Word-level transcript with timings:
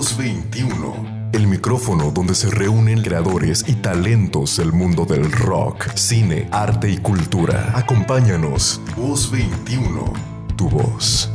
Voz 0.00 0.16
21. 0.16 1.30
El 1.34 1.46
micrófono 1.46 2.10
donde 2.10 2.34
se 2.34 2.48
reúnen 2.48 3.02
creadores 3.02 3.66
y 3.68 3.74
talentos 3.74 4.56
del 4.56 4.72
mundo 4.72 5.04
del 5.04 5.30
rock, 5.30 5.94
cine, 5.94 6.48
arte 6.50 6.88
y 6.88 6.96
cultura. 6.96 7.70
Acompáñanos. 7.74 8.80
Voz 8.96 9.30
21. 9.30 10.10
Tu 10.56 10.70
voz. 10.70 11.30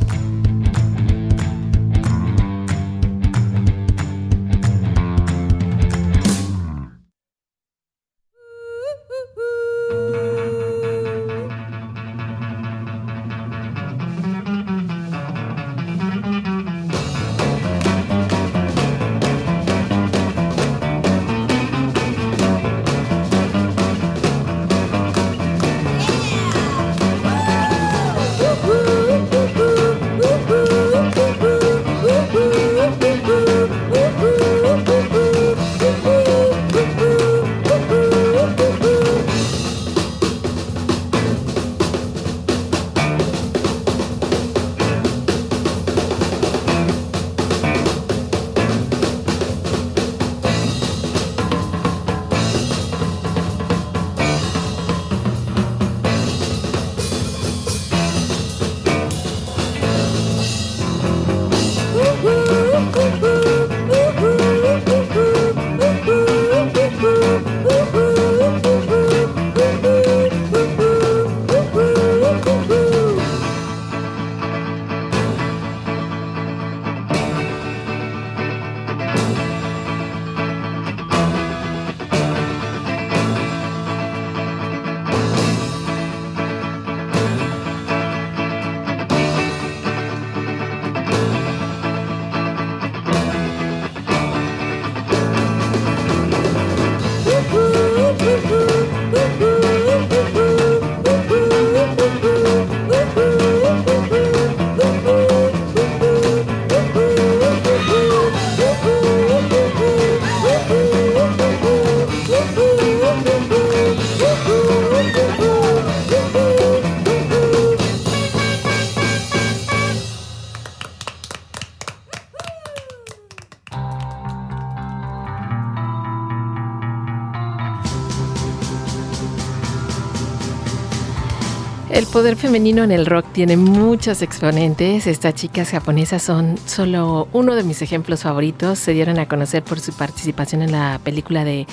Poder 132.16 132.36
femenino 132.36 132.82
en 132.82 132.92
el 132.92 133.04
rock 133.04 133.26
tiene 133.30 133.58
muchos 133.58 134.22
exponentes. 134.22 135.06
Estas 135.06 135.34
chicas 135.34 135.68
japonesas 135.68 136.22
son 136.22 136.56
solo 136.64 137.28
uno 137.34 137.54
de 137.54 137.62
mis 137.62 137.82
ejemplos 137.82 138.22
favoritos. 138.22 138.78
Se 138.78 138.94
dieron 138.94 139.18
a 139.18 139.28
conocer 139.28 139.62
por 139.62 139.80
su 139.80 139.92
participación 139.92 140.62
en 140.62 140.72
la 140.72 140.98
película 141.04 141.44
de 141.44 141.66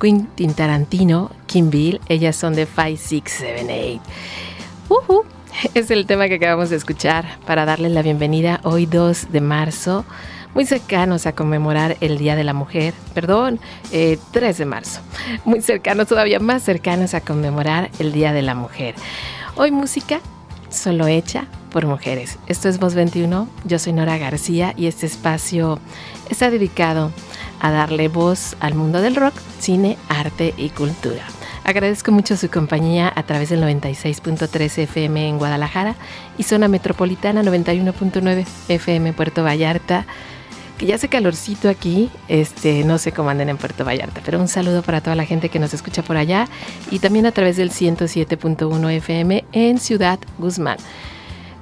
Quentin 0.00 0.54
Tarantino, 0.54 1.30
Kim 1.44 1.68
Bill. 1.68 2.00
Ellas 2.08 2.36
son 2.36 2.54
de 2.54 2.64
5, 2.64 2.96
6, 2.96 3.22
7, 3.26 4.00
8. 4.88 5.24
Es 5.74 5.90
el 5.90 6.06
tema 6.06 6.26
que 6.26 6.36
acabamos 6.36 6.70
de 6.70 6.76
escuchar 6.76 7.26
para 7.46 7.66
darles 7.66 7.92
la 7.92 8.00
bienvenida 8.00 8.60
hoy 8.62 8.86
2 8.86 9.30
de 9.30 9.42
marzo 9.42 10.06
muy 10.54 10.64
cercanos 10.66 11.26
a 11.26 11.32
conmemorar 11.32 11.96
el 12.00 12.18
Día 12.18 12.36
de 12.36 12.44
la 12.44 12.52
Mujer, 12.52 12.92
perdón, 13.14 13.58
3 13.90 13.92
eh, 13.92 14.18
de 14.58 14.64
marzo, 14.66 15.00
muy 15.46 15.62
cercanos, 15.62 16.08
todavía 16.08 16.40
más 16.40 16.62
cercanos 16.62 17.14
a 17.14 17.22
conmemorar 17.22 17.90
el 17.98 18.12
Día 18.12 18.32
de 18.34 18.42
la 18.42 18.54
Mujer. 18.54 18.94
Hoy 19.54 19.70
música 19.70 20.20
solo 20.70 21.06
hecha 21.06 21.44
por 21.70 21.86
mujeres. 21.86 22.38
Esto 22.46 22.70
es 22.70 22.78
Voz 22.78 22.94
21, 22.94 23.46
yo 23.64 23.78
soy 23.78 23.92
Nora 23.92 24.16
García 24.16 24.72
y 24.78 24.86
este 24.86 25.04
espacio 25.04 25.78
está 26.30 26.50
dedicado 26.50 27.12
a 27.60 27.70
darle 27.70 28.08
voz 28.08 28.56
al 28.60 28.74
mundo 28.74 29.02
del 29.02 29.14
rock, 29.14 29.34
cine, 29.58 29.98
arte 30.08 30.54
y 30.56 30.70
cultura. 30.70 31.22
Agradezco 31.64 32.12
mucho 32.12 32.36
su 32.38 32.48
compañía 32.48 33.12
a 33.14 33.24
través 33.24 33.50
del 33.50 33.62
96.3 33.62 34.78
FM 34.78 35.28
en 35.28 35.38
Guadalajara 35.38 35.96
y 36.38 36.44
zona 36.44 36.66
metropolitana 36.68 37.42
91.9 37.42 38.46
FM 38.68 39.12
Puerto 39.12 39.44
Vallarta 39.44 40.06
ya 40.86 40.96
hace 40.96 41.08
calorcito 41.08 41.68
aquí, 41.68 42.10
este, 42.28 42.84
no 42.84 42.98
sé 42.98 43.12
cómo 43.12 43.30
anden 43.30 43.48
en 43.48 43.56
Puerto 43.56 43.84
Vallarta, 43.84 44.20
pero 44.24 44.40
un 44.40 44.48
saludo 44.48 44.82
para 44.82 45.00
toda 45.00 45.16
la 45.16 45.24
gente 45.24 45.48
que 45.48 45.58
nos 45.58 45.74
escucha 45.74 46.02
por 46.02 46.16
allá 46.16 46.48
y 46.90 46.98
también 46.98 47.26
a 47.26 47.32
través 47.32 47.56
del 47.56 47.70
107.1 47.70 48.90
FM 48.90 49.44
en 49.52 49.78
Ciudad 49.78 50.18
Guzmán. 50.38 50.78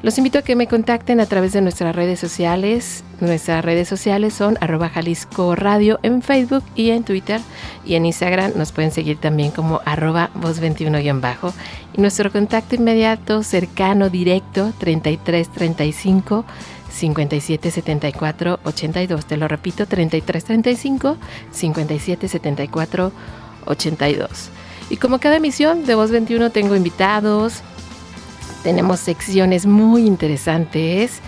Los 0.02 0.16
invito 0.16 0.38
a 0.38 0.42
que 0.42 0.56
me 0.56 0.66
contacten 0.66 1.20
a 1.20 1.26
través 1.26 1.52
de 1.52 1.60
nuestras 1.60 1.94
redes 1.94 2.18
sociales. 2.18 3.04
Nuestras 3.20 3.62
redes 3.62 3.86
sociales 3.86 4.32
son 4.32 4.56
arroba 4.62 4.88
Jalisco 4.88 5.54
Radio 5.54 6.00
en 6.02 6.22
Facebook 6.22 6.64
y 6.74 6.88
en 6.88 7.04
Twitter. 7.04 7.38
Y 7.84 7.96
en 7.96 8.06
Instagram 8.06 8.52
nos 8.56 8.72
pueden 8.72 8.92
seguir 8.92 9.18
también 9.18 9.50
como 9.50 9.82
arroba 9.84 10.30
voz21-bajo. 10.40 11.52
Y 11.92 12.00
nuestro 12.00 12.32
contacto 12.32 12.76
inmediato, 12.76 13.42
cercano, 13.42 14.08
directo, 14.08 14.72
3335 14.78 16.46
57 16.90 17.70
74 17.70 18.60
82. 18.64 19.24
Te 19.24 19.36
lo 19.36 19.48
repito, 19.48 19.86
33 19.86 20.44
35 20.44 21.16
57 21.50 22.28
74 22.28 23.12
82. 23.66 24.50
Y 24.90 24.96
como 24.96 25.20
cada 25.20 25.36
emisión 25.36 25.86
de 25.86 25.94
Voz 25.94 26.10
21 26.10 26.50
tengo 26.50 26.74
invitados, 26.74 27.62
tenemos 28.62 29.00
secciones 29.00 29.66
muy 29.66 30.06
interesantes. 30.06 31.20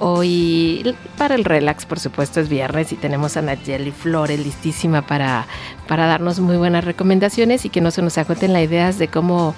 Hoy 0.00 0.96
para 1.16 1.36
el 1.36 1.44
relax, 1.44 1.86
por 1.86 2.00
supuesto, 2.00 2.40
es 2.40 2.48
viernes 2.48 2.90
y 2.92 2.96
tenemos 2.96 3.36
a 3.36 3.42
Nayeli 3.42 3.92
Flores 3.92 4.40
listísima 4.40 5.02
para, 5.02 5.46
para 5.86 6.06
darnos 6.06 6.40
muy 6.40 6.56
buenas 6.56 6.84
recomendaciones 6.84 7.64
y 7.64 7.68
que 7.68 7.80
no 7.80 7.92
se 7.92 8.02
nos 8.02 8.18
agoten 8.18 8.52
las 8.52 8.64
ideas 8.64 8.98
de 8.98 9.06
cómo 9.08 9.54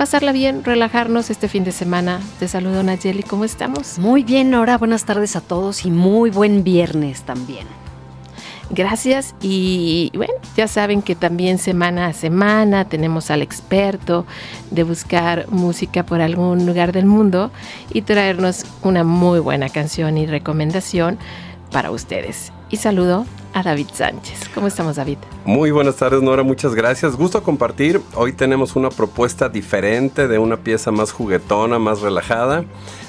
pasarla 0.00 0.32
bien, 0.32 0.64
relajarnos 0.64 1.28
este 1.28 1.46
fin 1.46 1.62
de 1.62 1.72
semana. 1.72 2.22
Te 2.38 2.48
saludo 2.48 2.82
Nayeli, 2.82 3.22
¿cómo 3.22 3.44
estamos? 3.44 3.98
Muy 3.98 4.24
bien, 4.24 4.48
Nora, 4.48 4.78
buenas 4.78 5.04
tardes 5.04 5.36
a 5.36 5.42
todos 5.42 5.84
y 5.84 5.90
muy 5.90 6.30
buen 6.30 6.64
viernes 6.64 7.20
también. 7.20 7.66
Gracias 8.70 9.34
y 9.42 10.10
bueno, 10.14 10.32
ya 10.56 10.68
saben 10.68 11.02
que 11.02 11.14
también 11.14 11.58
semana 11.58 12.06
a 12.06 12.14
semana 12.14 12.86
tenemos 12.86 13.30
al 13.30 13.42
experto 13.42 14.24
de 14.70 14.84
buscar 14.84 15.50
música 15.50 16.02
por 16.02 16.22
algún 16.22 16.64
lugar 16.64 16.92
del 16.92 17.04
mundo 17.04 17.50
y 17.92 18.00
traernos 18.00 18.64
una 18.80 19.04
muy 19.04 19.38
buena 19.38 19.68
canción 19.68 20.16
y 20.16 20.24
recomendación 20.24 21.18
para 21.70 21.90
ustedes. 21.90 22.52
Y 22.70 22.76
saludo 22.76 23.26
a 23.52 23.64
David 23.64 23.88
Sánchez. 23.92 24.48
¿Cómo 24.54 24.68
estamos, 24.68 24.94
David? 24.94 25.18
Muy 25.44 25.72
buenas 25.72 25.96
tardes, 25.96 26.22
Nora. 26.22 26.44
Muchas 26.44 26.74
gracias. 26.76 27.16
Gusto 27.16 27.42
compartir. 27.42 28.00
Hoy 28.14 28.32
tenemos 28.32 28.76
una 28.76 28.90
propuesta 28.90 29.48
diferente 29.48 30.28
de 30.28 30.38
una 30.38 30.56
pieza 30.56 30.92
más 30.92 31.10
juguetona, 31.10 31.80
más 31.80 32.00
relajada. 32.00 32.64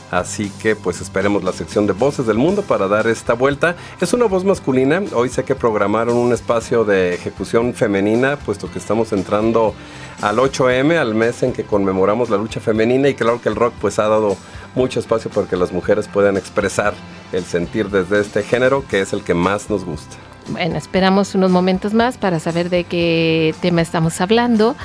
Así 0.09 0.51
que 0.61 0.75
pues 0.75 0.99
esperemos 0.99 1.43
la 1.43 1.53
sección 1.53 1.87
de 1.87 1.93
voces 1.93 2.25
del 2.25 2.37
mundo 2.37 2.63
para 2.63 2.87
dar 2.87 3.05
esta 3.05 3.33
vuelta. 3.33 3.75
Es 4.01 4.13
una 4.13 4.25
voz 4.25 4.43
masculina. 4.43 5.01
Hoy 5.13 5.29
sé 5.29 5.45
que 5.45 5.53
programaron 5.55 6.17
un 6.17 6.33
espacio 6.33 6.83
de 6.83 7.13
ejecución 7.13 7.75
femenina, 7.75 8.37
puesto 8.37 8.69
que 8.69 8.79
estamos 8.79 9.13
entrando 9.13 9.75
al 10.21 10.37
8M, 10.37 10.97
al 10.97 11.13
mes 11.13 11.43
en 11.43 11.53
que 11.53 11.63
conmemoramos 11.63 12.29
la 12.29 12.37
lucha 12.37 12.59
femenina 12.59 13.07
y 13.09 13.13
claro 13.13 13.39
que 13.39 13.47
el 13.47 13.55
rock 13.55 13.73
pues 13.79 13.99
ha 13.99 14.07
dado 14.07 14.35
mucho 14.75 14.99
espacio 14.99 15.29
para 15.29 15.47
que 15.47 15.55
las 15.55 15.71
mujeres 15.71 16.07
puedan 16.07 16.35
expresar 16.35 16.93
el 17.31 17.45
sentir 17.45 17.89
desde 17.89 18.19
este 18.21 18.43
género 18.43 18.85
que 18.87 19.01
es 19.01 19.13
el 19.13 19.23
que 19.23 19.33
más 19.33 19.69
nos 19.69 19.85
gusta. 19.85 20.17
Bueno, 20.49 20.77
esperamos 20.77 21.35
unos 21.35 21.51
momentos 21.51 21.93
más 21.93 22.17
para 22.17 22.39
saber 22.39 22.69
de 22.69 22.83
qué 22.83 23.53
tema 23.61 23.81
estamos 23.81 24.19
hablando 24.21 24.75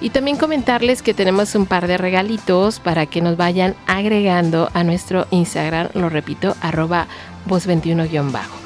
y 0.00 0.10
también 0.10 0.36
comentarles 0.36 1.02
que 1.02 1.14
tenemos 1.14 1.54
un 1.54 1.66
par 1.66 1.86
de 1.86 1.96
regalitos 1.96 2.80
para 2.80 3.06
que 3.06 3.22
nos 3.22 3.36
vayan 3.36 3.74
agregando 3.86 4.70
a 4.74 4.84
nuestro 4.84 5.26
Instagram, 5.30 5.88
lo 5.94 6.10
repito, 6.10 6.54
arroba 6.60 7.06
voz21-bajo 7.48 8.65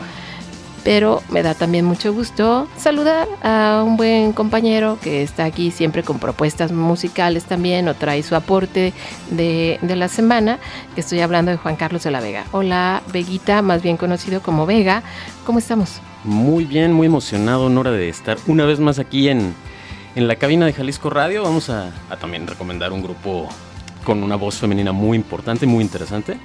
pero 0.84 1.22
me 1.28 1.42
da 1.42 1.54
también 1.54 1.84
mucho 1.84 2.12
gusto 2.12 2.66
saludar 2.76 3.28
a 3.42 3.82
un 3.86 3.96
buen 3.96 4.32
compañero 4.32 4.98
que 5.02 5.22
está 5.22 5.44
aquí 5.44 5.70
siempre 5.70 6.02
con 6.02 6.18
propuestas 6.18 6.72
musicales 6.72 7.44
también 7.44 7.88
o 7.88 7.94
trae 7.94 8.22
su 8.22 8.34
aporte 8.34 8.92
de, 9.30 9.78
la 9.82 10.08
semana, 10.08 10.58
estoy 10.96 11.20
hablando 11.20 11.50
de 11.50 11.56
Juan 11.56 11.76
Carlos 11.76 12.02
de 12.04 12.10
la 12.10 12.20
Vega. 12.20 12.44
Hola, 12.52 13.02
Veguita, 13.12 13.62
más 13.62 13.82
bien 13.82 13.96
conocido 13.96 14.40
como 14.40 14.66
Vega, 14.66 15.02
¿cómo 15.44 15.58
estamos? 15.58 16.00
Muy 16.24 16.64
bien, 16.64 16.92
muy 16.92 17.06
emocionado, 17.06 17.68
Nora, 17.68 17.90
de 17.90 18.08
estar 18.08 18.38
una 18.46 18.64
vez 18.64 18.78
más 18.80 18.98
aquí 18.98 19.28
en, 19.28 19.54
la 20.14 20.36
cabina 20.36 20.66
de 20.66 20.72
Jalisco 20.72 21.10
Radio. 21.10 21.42
Vamos 21.42 21.70
a, 21.70 21.90
también 22.20 22.46
recomendar 22.46 22.92
un 22.92 23.02
grupo 23.02 23.48
con 24.04 24.22
una 24.22 24.36
voz 24.36 24.56
femenina 24.56 24.92
muy 24.92 25.16
importante, 25.16 25.66
muy 25.66 25.82
interesante. 25.82 26.38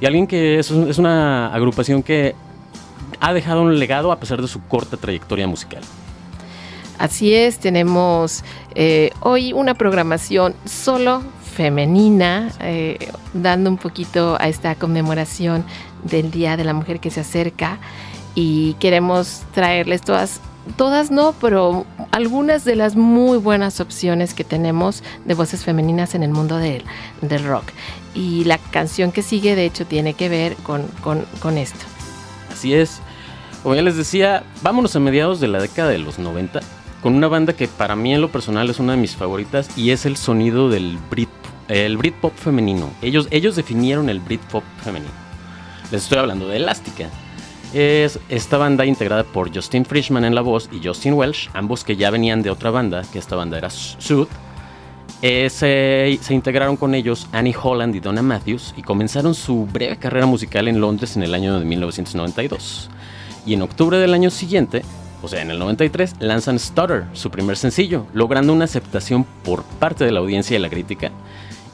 Y 0.00 0.06
alguien 0.06 0.26
que 0.26 0.58
es, 0.58 0.70
es 0.70 0.98
una 0.98 1.52
agrupación 1.52 2.02
que 2.02 2.34
ha 3.20 3.32
dejado 3.32 3.62
un 3.62 3.78
legado 3.78 4.12
a 4.12 4.20
pesar 4.20 4.40
de 4.40 4.48
su 4.48 4.60
corta 4.62 4.96
trayectoria 4.96 5.46
musical. 5.46 5.82
Así 6.98 7.32
es, 7.32 7.58
tenemos 7.58 8.42
eh, 8.74 9.12
hoy 9.20 9.52
una 9.52 9.74
programación 9.74 10.54
solo 10.64 11.22
femenina, 11.58 12.50
eh, 12.60 13.10
dando 13.34 13.70
un 13.70 13.78
poquito 13.78 14.36
a 14.40 14.48
esta 14.48 14.74
conmemoración 14.74 15.64
del 16.04 16.30
Día 16.30 16.56
de 16.56 16.64
la 16.64 16.74
Mujer 16.74 17.00
que 17.00 17.10
se 17.10 17.20
acerca 17.20 17.78
y 18.34 18.74
queremos 18.74 19.42
traerles 19.54 20.02
todas, 20.02 20.40
todas 20.76 21.10
no, 21.10 21.34
pero 21.40 21.86
algunas 22.10 22.64
de 22.64 22.76
las 22.76 22.96
muy 22.96 23.38
buenas 23.38 23.80
opciones 23.80 24.34
que 24.34 24.44
tenemos 24.44 25.02
de 25.24 25.34
voces 25.34 25.64
femeninas 25.64 26.14
en 26.14 26.22
el 26.22 26.30
mundo 26.30 26.58
del, 26.58 26.84
rock. 27.44 27.64
Y 28.14 28.44
la 28.44 28.58
canción 28.58 29.12
que 29.12 29.22
sigue, 29.22 29.54
de 29.54 29.66
hecho, 29.66 29.86
tiene 29.86 30.14
que 30.14 30.28
ver 30.28 30.54
con, 30.56 30.86
con 31.02 31.58
esto. 31.58 31.84
Así 32.58 32.74
es, 32.74 33.00
como 33.62 33.76
ya 33.76 33.82
les 33.82 33.96
decía, 33.96 34.42
vámonos 34.62 34.96
a 34.96 34.98
mediados 34.98 35.38
de 35.38 35.46
la 35.46 35.60
década 35.60 35.90
de 35.90 35.98
los 35.98 36.18
90 36.18 36.58
con 37.00 37.14
una 37.14 37.28
banda 37.28 37.52
que 37.52 37.68
para 37.68 37.94
mí 37.94 38.12
en 38.12 38.20
lo 38.20 38.32
personal 38.32 38.68
es 38.68 38.80
una 38.80 38.94
de 38.94 38.98
mis 38.98 39.14
favoritas 39.14 39.70
y 39.78 39.92
es 39.92 40.06
el 40.06 40.16
sonido 40.16 40.68
del 40.68 40.98
Brit, 41.08 41.28
el 41.68 41.96
Britpop 41.96 42.34
femenino. 42.34 42.90
Ellos, 43.00 43.28
ellos 43.30 43.54
definieron 43.54 44.08
el 44.08 44.18
Britpop 44.18 44.64
femenino. 44.82 45.12
Les 45.92 46.02
estoy 46.02 46.18
hablando 46.18 46.48
de 46.48 46.56
Elástica. 46.56 47.08
Es 47.74 48.18
esta 48.28 48.58
banda 48.58 48.84
integrada 48.84 49.22
por 49.22 49.54
Justin 49.54 49.84
Frischman 49.84 50.24
en 50.24 50.34
la 50.34 50.40
voz 50.40 50.68
y 50.72 50.84
Justin 50.84 51.12
Welsh, 51.12 51.48
ambos 51.54 51.84
que 51.84 51.94
ya 51.94 52.10
venían 52.10 52.42
de 52.42 52.50
otra 52.50 52.72
banda, 52.72 53.02
que 53.12 53.20
esta 53.20 53.36
banda 53.36 53.56
era 53.56 53.70
Sud. 53.70 54.26
Eh, 55.20 55.50
se, 55.50 56.16
se, 56.22 56.34
integraron 56.34 56.76
con 56.76 56.94
ellos 56.94 57.26
Annie 57.32 57.56
Holland 57.60 57.94
y 57.96 58.00
Donna 58.00 58.22
Matthews 58.22 58.72
y 58.76 58.82
comenzaron 58.82 59.34
su 59.34 59.66
breve 59.66 59.96
carrera 59.96 60.26
musical 60.26 60.68
en 60.68 60.80
Londres 60.80 61.16
en 61.16 61.24
el 61.24 61.34
año 61.34 61.58
de 61.58 61.64
1992 61.64 62.88
y 63.44 63.54
en 63.54 63.62
octubre 63.62 63.98
del 63.98 64.14
año 64.14 64.30
siguiente, 64.30 64.82
o 65.22 65.28
sea, 65.28 65.42
en 65.42 65.50
el 65.50 65.58
93, 65.58 66.16
lanzan 66.20 66.58
Stutter, 66.58 67.06
su 67.14 67.30
primer 67.30 67.56
sencillo, 67.56 68.06
logrando 68.12 68.52
una 68.52 68.66
aceptación 68.66 69.24
por 69.42 69.64
parte 69.64 70.04
de 70.04 70.12
la 70.12 70.20
audiencia 70.20 70.56
y 70.56 70.60
la 70.60 70.68
crítica 70.68 71.10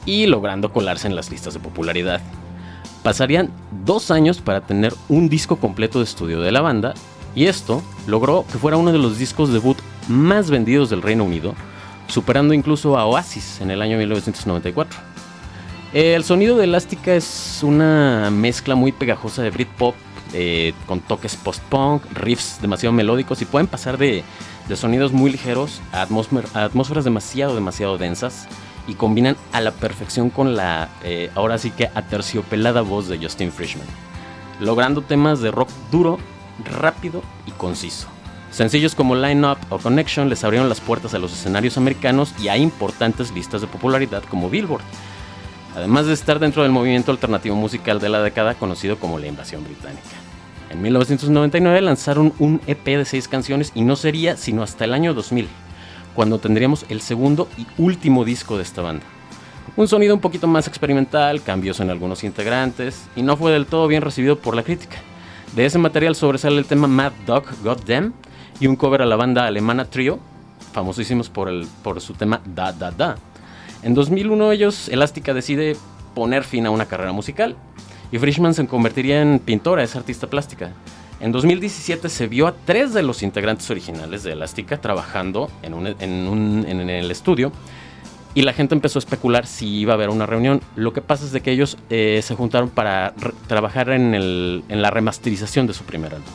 y 0.06 0.26
logrando 0.26 0.72
colarse 0.72 1.08
en 1.08 1.16
las 1.16 1.30
listas 1.30 1.52
de 1.52 1.60
popularidad. 1.60 2.20
Pasarían 3.02 3.50
dos 3.84 4.10
años 4.10 4.40
para 4.40 4.60
tener 4.60 4.94
un 5.08 5.28
disco 5.28 5.56
completo 5.56 5.98
de 5.98 6.04
estudio 6.04 6.40
de 6.40 6.52
la 6.52 6.60
banda 6.60 6.94
y 7.34 7.46
esto 7.46 7.82
logró 8.06 8.46
que 8.50 8.58
fuera 8.58 8.76
uno 8.76 8.92
de 8.92 8.98
los 8.98 9.18
discos 9.18 9.52
debut 9.52 9.76
más 10.08 10.48
vendidos 10.48 10.90
del 10.90 11.02
Reino 11.02 11.24
Unido, 11.24 11.54
superando 12.14 12.54
incluso 12.54 12.96
a 12.96 13.06
Oasis 13.06 13.60
en 13.60 13.72
el 13.72 13.82
año 13.82 13.98
1994. 13.98 15.00
El 15.92 16.22
sonido 16.22 16.56
de 16.56 16.62
Elástica 16.62 17.12
es 17.12 17.58
una 17.62 18.30
mezcla 18.30 18.76
muy 18.76 18.92
pegajosa 18.92 19.42
de 19.42 19.50
Britpop 19.50 19.96
eh, 20.32 20.74
con 20.86 21.00
toques 21.00 21.34
post-punk, 21.34 22.04
riffs 22.14 22.60
demasiado 22.62 22.92
melódicos 22.92 23.42
y 23.42 23.46
pueden 23.46 23.66
pasar 23.66 23.98
de, 23.98 24.22
sonidos 24.76 25.12
muy 25.12 25.28
ligeros 25.28 25.82
a, 25.92 26.02
atmósferas 26.02 27.04
demasiado, 27.04 27.56
demasiado 27.56 27.98
densas 27.98 28.46
y 28.86 28.94
combinan 28.94 29.36
a 29.52 29.60
la 29.60 29.72
perfección 29.72 30.30
con 30.30 30.54
la, 30.54 30.90
eh, 31.02 31.32
ahora 31.34 31.58
sí 31.58 31.72
que 31.72 31.90
aterciopelada 31.96 32.82
voz 32.82 33.08
de 33.08 33.18
Justin 33.18 33.50
Frischman, 33.50 33.88
logrando 34.60 35.02
temas 35.02 35.40
de 35.40 35.50
rock 35.50 35.68
duro, 35.90 36.20
rápido 36.64 37.22
y 37.44 37.50
conciso. 37.50 38.13
Sencillos 38.54 38.94
como 38.94 39.16
Line 39.16 39.50
Up 39.50 39.58
o 39.68 39.78
Connection 39.78 40.28
les 40.28 40.44
abrieron 40.44 40.68
las 40.68 40.80
puertas 40.80 41.12
a 41.12 41.18
los 41.18 41.32
escenarios 41.32 41.76
americanos 41.76 42.32
y 42.40 42.46
a 42.46 42.56
importantes 42.56 43.32
listas 43.32 43.60
de 43.60 43.66
popularidad 43.66 44.22
como 44.30 44.48
Billboard, 44.48 44.84
además 45.74 46.06
de 46.06 46.12
estar 46.12 46.38
dentro 46.38 46.62
del 46.62 46.70
movimiento 46.70 47.10
alternativo 47.10 47.56
musical 47.56 47.98
de 47.98 48.10
la 48.10 48.22
década 48.22 48.54
conocido 48.54 48.96
como 49.00 49.18
la 49.18 49.26
invasión 49.26 49.64
británica. 49.64 50.02
En 50.70 50.80
1999 50.82 51.80
lanzaron 51.80 52.32
un 52.38 52.60
EP 52.68 52.84
de 52.84 53.04
seis 53.04 53.26
canciones 53.26 53.72
y 53.74 53.82
no 53.82 53.96
sería 53.96 54.36
sino 54.36 54.62
hasta 54.62 54.84
el 54.84 54.94
año 54.94 55.14
2000, 55.14 55.48
cuando 56.14 56.38
tendríamos 56.38 56.86
el 56.90 57.00
segundo 57.00 57.48
y 57.58 57.66
último 57.76 58.24
disco 58.24 58.56
de 58.56 58.62
esta 58.62 58.82
banda. 58.82 59.04
Un 59.74 59.88
sonido 59.88 60.14
un 60.14 60.20
poquito 60.20 60.46
más 60.46 60.68
experimental, 60.68 61.42
cambios 61.42 61.80
en 61.80 61.90
algunos 61.90 62.22
integrantes 62.22 63.08
y 63.16 63.22
no 63.22 63.36
fue 63.36 63.50
del 63.50 63.66
todo 63.66 63.88
bien 63.88 64.02
recibido 64.02 64.38
por 64.38 64.54
la 64.54 64.62
crítica. 64.62 64.98
De 65.56 65.66
ese 65.66 65.78
material 65.78 66.14
sobresale 66.14 66.58
el 66.58 66.66
tema 66.66 66.86
Mad 66.86 67.10
Dog 67.26 67.46
Goddamn 67.64 68.14
y 68.60 68.66
un 68.66 68.76
cover 68.76 69.02
a 69.02 69.06
la 69.06 69.16
banda 69.16 69.46
alemana 69.46 69.84
Trio, 69.86 70.18
famosísimos 70.72 71.28
por, 71.28 71.48
el, 71.48 71.66
por 71.82 72.00
su 72.00 72.14
tema 72.14 72.40
Da 72.44 72.72
Da 72.72 72.90
Da. 72.90 73.16
En 73.82 73.94
2001 73.94 74.52
ellos, 74.52 74.88
Elástica 74.88 75.34
decide 75.34 75.76
poner 76.14 76.44
fin 76.44 76.66
a 76.66 76.70
una 76.70 76.86
carrera 76.86 77.12
musical 77.12 77.56
y 78.12 78.18
Frischman 78.18 78.54
se 78.54 78.66
convertiría 78.66 79.20
en 79.20 79.40
pintora, 79.40 79.82
es 79.82 79.96
artista 79.96 80.28
plástica. 80.28 80.72
En 81.20 81.32
2017 81.32 82.08
se 82.08 82.26
vio 82.26 82.46
a 82.46 82.54
tres 82.54 82.92
de 82.92 83.02
los 83.02 83.22
integrantes 83.22 83.70
originales 83.70 84.22
de 84.22 84.32
Elástica 84.32 84.80
trabajando 84.80 85.50
en, 85.62 86.90
el 86.90 87.10
estudio 87.10 87.52
y 88.34 88.42
la 88.42 88.52
gente 88.52 88.74
empezó 88.74 88.98
a 88.98 89.00
especular 89.00 89.46
si 89.46 89.66
iba 89.78 89.92
a 89.92 89.96
haber 89.96 90.10
una 90.10 90.26
reunión. 90.26 90.60
Lo 90.76 90.92
que 90.92 91.00
pasa 91.00 91.24
es 91.24 91.32
de 91.32 91.40
que 91.40 91.52
ellos 91.52 91.78
eh, 91.88 92.20
se 92.22 92.34
juntaron 92.34 92.68
para 92.68 93.14
trabajar 93.46 93.90
en, 93.90 94.62
la 94.68 94.90
remasterización 94.90 95.66
de 95.66 95.74
su 95.74 95.84
primer 95.84 96.14
álbum. 96.14 96.30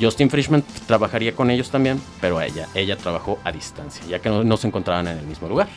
Justin 0.00 0.30
Frischman 0.30 0.62
trabajaría 0.86 1.34
con 1.34 1.50
ellos 1.50 1.70
también, 1.70 2.00
pero 2.20 2.40
ella, 2.40 2.68
ella 2.74 2.96
trabajó 2.96 3.38
a 3.44 3.52
distancia, 3.52 4.04
ya 4.06 4.18
que 4.20 4.28
no 4.28 4.56
se 4.56 4.66
encontraban 4.66 5.06
en 5.08 5.18
el 5.18 5.26
mismo 5.26 5.48
lugar. 5.48 5.68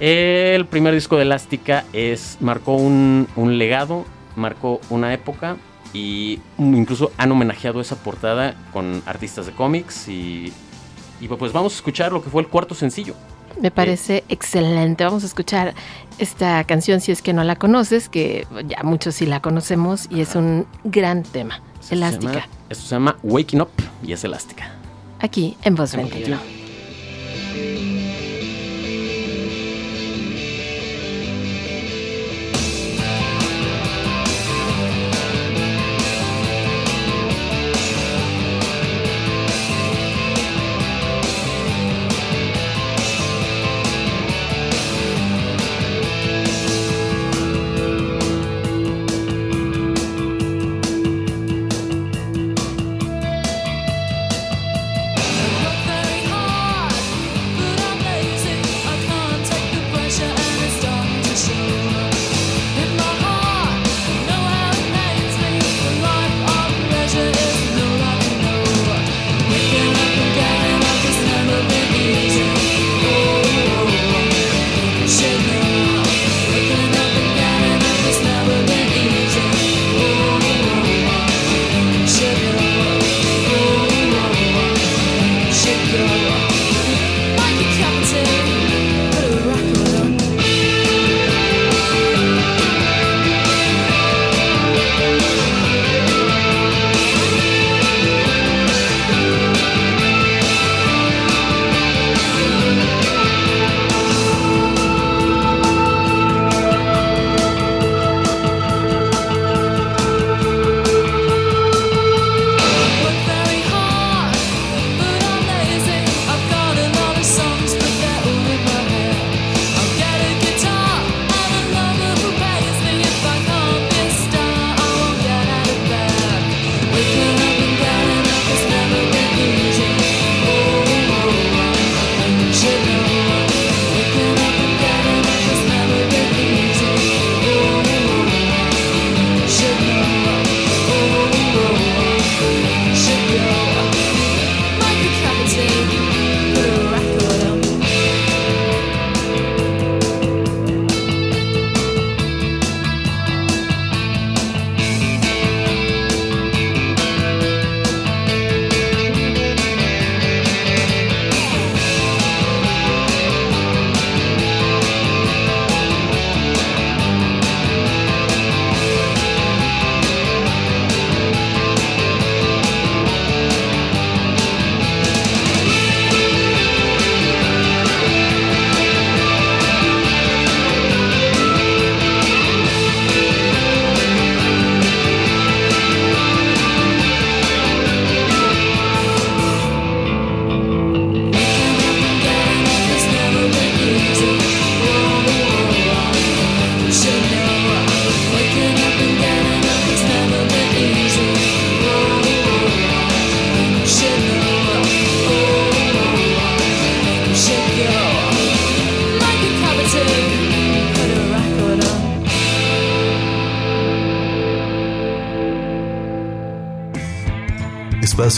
El 0.00 0.66
primer 0.66 0.94
disco 0.94 1.16
de 1.16 1.22
Elástica 1.22 1.84
es, 1.92 2.38
marcó 2.40 2.76
un, 2.76 3.26
legado, 3.58 4.04
marcó 4.34 4.80
una 4.90 5.12
época 5.12 5.56
y 5.92 6.40
incluso 6.58 7.12
han 7.16 7.32
homenajeado 7.32 7.80
esa 7.80 7.96
portada 7.96 8.54
con 8.72 9.02
artistas 9.06 9.46
de 9.46 9.52
cómics 9.52 10.08
y, 10.08 10.52
pues 11.38 11.52
vamos 11.52 11.72
a 11.72 11.76
escuchar 11.76 12.12
lo 12.12 12.22
que 12.22 12.30
fue 12.30 12.42
el 12.42 12.48
cuarto 12.48 12.74
sencillo. 12.74 13.14
Me 13.60 13.70
parece 13.70 14.24
excelente. 14.28 15.04
Vamos 15.04 15.22
a 15.22 15.26
escuchar 15.26 15.74
esta 16.18 16.64
canción 16.64 17.00
si 17.00 17.12
es 17.12 17.22
que 17.22 17.32
no 17.32 17.44
la 17.44 17.56
conoces, 17.56 18.08
que 18.08 18.46
ya 18.66 18.82
muchos 18.82 19.14
sí 19.16 19.26
la 19.26 19.40
conocemos 19.40 20.08
y 20.10 20.20
es 20.20 20.34
un 20.34 20.66
gran 20.84 21.22
tema. 21.22 21.60
Elástica. 21.90 22.48
esto 22.68 22.84
se 22.84 22.94
llama 22.96 23.16
Waking 23.22 23.60
Up 23.60 23.70
y 24.02 24.12
es 24.12 24.24
Elástica. 24.24 24.72
Aquí 25.20 25.56
en 25.62 25.76
Voz 25.76 25.94
21. 25.94 26.36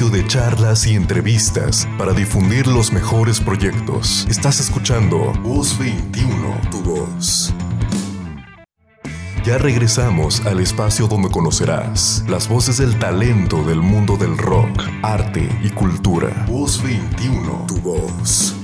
De 0.07 0.25
charlas 0.25 0.87
y 0.87 0.95
entrevistas 0.95 1.89
para 1.99 2.13
difundir 2.13 2.69
los 2.69 2.93
mejores 2.93 3.41
proyectos. 3.41 4.25
Estás 4.31 4.61
escuchando 4.61 5.33
Voz 5.43 5.77
21, 5.77 6.61
tu 6.71 6.81
voz. 6.83 7.53
Ya 9.45 9.59
regresamos 9.59 10.47
al 10.47 10.61
espacio 10.61 11.09
donde 11.09 11.29
conocerás 11.31 12.25
las 12.29 12.49
voces 12.49 12.79
del 12.79 12.97
talento 13.01 13.65
del 13.65 13.81
mundo 13.81 14.17
del 14.17 14.39
rock, 14.39 14.85
arte 15.03 15.49
y 15.65 15.71
cultura. 15.71 16.47
Voz 16.49 16.81
21, 16.81 17.65
tu 17.67 17.77
voz. 17.79 18.55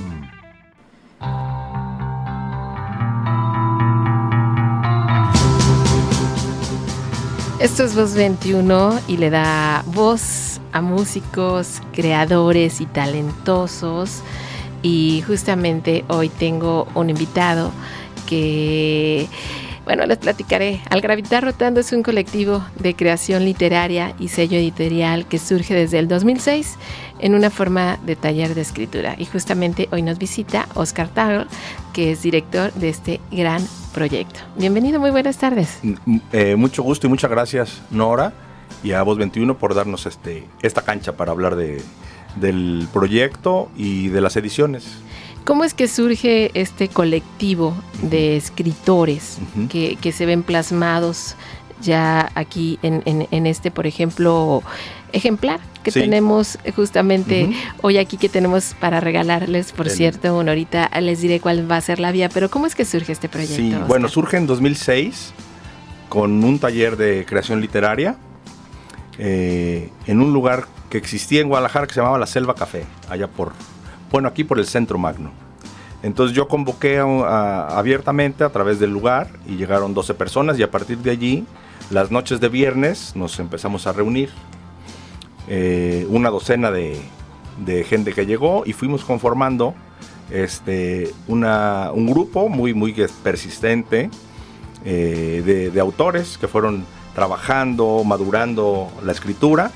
Esto 7.59 7.83
es 7.83 7.93
Voz 7.93 8.13
21 8.13 9.01
y 9.09 9.17
le 9.17 9.29
da 9.29 9.83
voz 9.87 10.44
a 10.75 10.81
músicos, 10.81 11.81
creadores 11.93 12.81
y 12.81 12.85
talentosos. 12.85 14.21
Y 14.81 15.23
justamente 15.25 16.03
hoy 16.09 16.27
tengo 16.27 16.85
un 16.95 17.09
invitado 17.09 17.71
que 18.27 19.27
bueno, 19.85 20.05
les 20.05 20.17
platicaré. 20.17 20.81
Al 20.89 20.99
Gravitar 20.99 21.43
Rotando 21.43 21.79
es 21.79 21.93
un 21.93 22.03
colectivo 22.03 22.65
de 22.79 22.95
creación 22.95 23.45
literaria 23.45 24.15
y 24.19 24.27
sello 24.27 24.57
editorial 24.57 25.27
que 25.27 25.37
surge 25.37 25.73
desde 25.75 25.99
el 25.99 26.07
2006 26.07 26.75
en 27.19 27.35
una 27.35 27.49
forma 27.51 27.97
de 28.05 28.15
taller 28.15 28.53
de 28.53 28.61
escritura. 28.61 29.15
Y 29.17 29.25
justamente 29.25 29.87
hoy 29.91 30.01
nos 30.01 30.17
visita 30.17 30.67
Oscar 30.73 31.07
Tagl, 31.07 31.47
que 31.93 32.11
es 32.11 32.23
director 32.23 32.73
de 32.73 32.89
este 32.89 33.21
gran 33.31 33.65
proyecto. 33.93 34.41
Bienvenido, 34.57 34.99
muy 34.99 35.11
buenas 35.11 35.37
tardes. 35.37 35.79
Eh, 36.33 36.55
mucho 36.57 36.83
gusto 36.83 37.07
y 37.07 37.09
muchas 37.11 37.29
gracias, 37.29 37.81
Nora, 37.91 38.33
y 38.83 38.91
a 38.91 39.01
Voz 39.03 39.17
21 39.17 39.57
por 39.57 39.73
darnos 39.73 40.05
este, 40.05 40.43
esta 40.61 40.83
cancha 40.83 41.17
para 41.17 41.31
hablar 41.31 41.55
de, 41.55 41.81
del 42.35 42.87
proyecto 42.93 43.69
y 43.75 44.09
de 44.09 44.21
las 44.21 44.35
ediciones. 44.35 44.85
¿Cómo 45.43 45.63
es 45.63 45.73
que 45.73 45.87
surge 45.87 46.51
este 46.55 46.87
colectivo 46.87 47.75
de 48.01 48.35
escritores 48.35 49.37
que, 49.69 50.11
se 50.11 50.25
ven 50.25 50.41
plasmados 50.41 51.35
ya 51.81 52.31
aquí 52.33 52.79
en, 52.81 53.45
este, 53.45 53.69
por 53.69 53.85
ejemplo, 53.85 54.63
ejemplar 55.13 55.59
que 55.83 55.91
tenemos 55.91 56.57
justamente 56.75 57.51
hoy 57.83 57.99
aquí 57.99 58.17
que 58.17 58.27
tenemos 58.27 58.75
para 58.79 58.99
regalarles, 58.99 59.71
por 59.71 59.89
cierto, 59.89 60.29
ahorita 60.29 60.89
les 60.99 61.21
diré 61.21 61.39
cuál 61.39 61.69
va 61.69 61.77
a 61.77 61.81
ser 61.81 61.99
la 61.99 62.11
vía, 62.11 62.29
pero 62.29 62.49
¿cómo 62.49 62.65
es 62.65 62.73
que 62.73 62.83
surge 62.83 63.11
este 63.11 63.29
proyecto? 63.29 63.55
Sí, 63.55 63.75
bueno, 63.87 64.07
surge 64.09 64.37
en 64.37 64.47
2006 64.47 65.31
con 66.09 66.43
un 66.43 66.57
taller 66.57 66.97
de 66.97 67.23
creación 67.27 67.61
literaria 67.61 68.15
eh, 69.17 69.89
en 70.07 70.21
un 70.21 70.33
lugar 70.33 70.65
que 70.89 70.97
existía 70.97 71.41
en 71.41 71.47
Guadalajara 71.47 71.87
que 71.87 71.93
se 71.93 71.99
llamaba 71.99 72.17
La 72.17 72.27
Selva 72.27 72.55
Café, 72.55 72.85
allá 73.09 73.27
por 73.27 73.53
bueno, 74.11 74.27
aquí 74.27 74.43
por 74.43 74.59
el 74.59 74.65
centro 74.65 74.97
magno. 74.97 75.31
Entonces 76.03 76.35
yo 76.35 76.47
convoqué 76.47 76.99
abiertamente 76.99 78.43
a 78.43 78.49
través 78.49 78.79
del 78.79 78.91
lugar 78.91 79.27
y 79.47 79.55
llegaron 79.55 79.93
12 79.93 80.13
personas 80.13 80.59
y 80.59 80.63
a 80.63 80.69
partir 80.69 80.99
de 80.99 81.11
allí, 81.11 81.45
las 81.89 82.11
noches 82.11 82.39
de 82.39 82.47
viernes, 82.47 83.13
nos 83.15 83.39
empezamos 83.39 83.87
a 83.87 83.93
reunir. 83.93 84.29
Eh, 85.47 86.05
una 86.09 86.29
docena 86.29 86.71
de, 86.71 87.01
gente 87.87 88.13
que 88.13 88.25
llegó 88.25 88.63
y 88.65 88.73
fuimos 88.73 89.03
conformando 89.03 89.73
este, 90.31 91.11
una, 91.27 91.91
un 91.93 92.05
grupo 92.07 92.49
muy, 92.49 92.73
muy 92.73 92.93
persistente 93.23 94.09
eh, 94.83 95.69
de 95.73 95.79
autores 95.79 96.37
que 96.37 96.47
fueron 96.47 96.85
trabajando, 97.15 98.03
madurando 98.03 98.91
la 99.03 99.11
escritura 99.11 99.71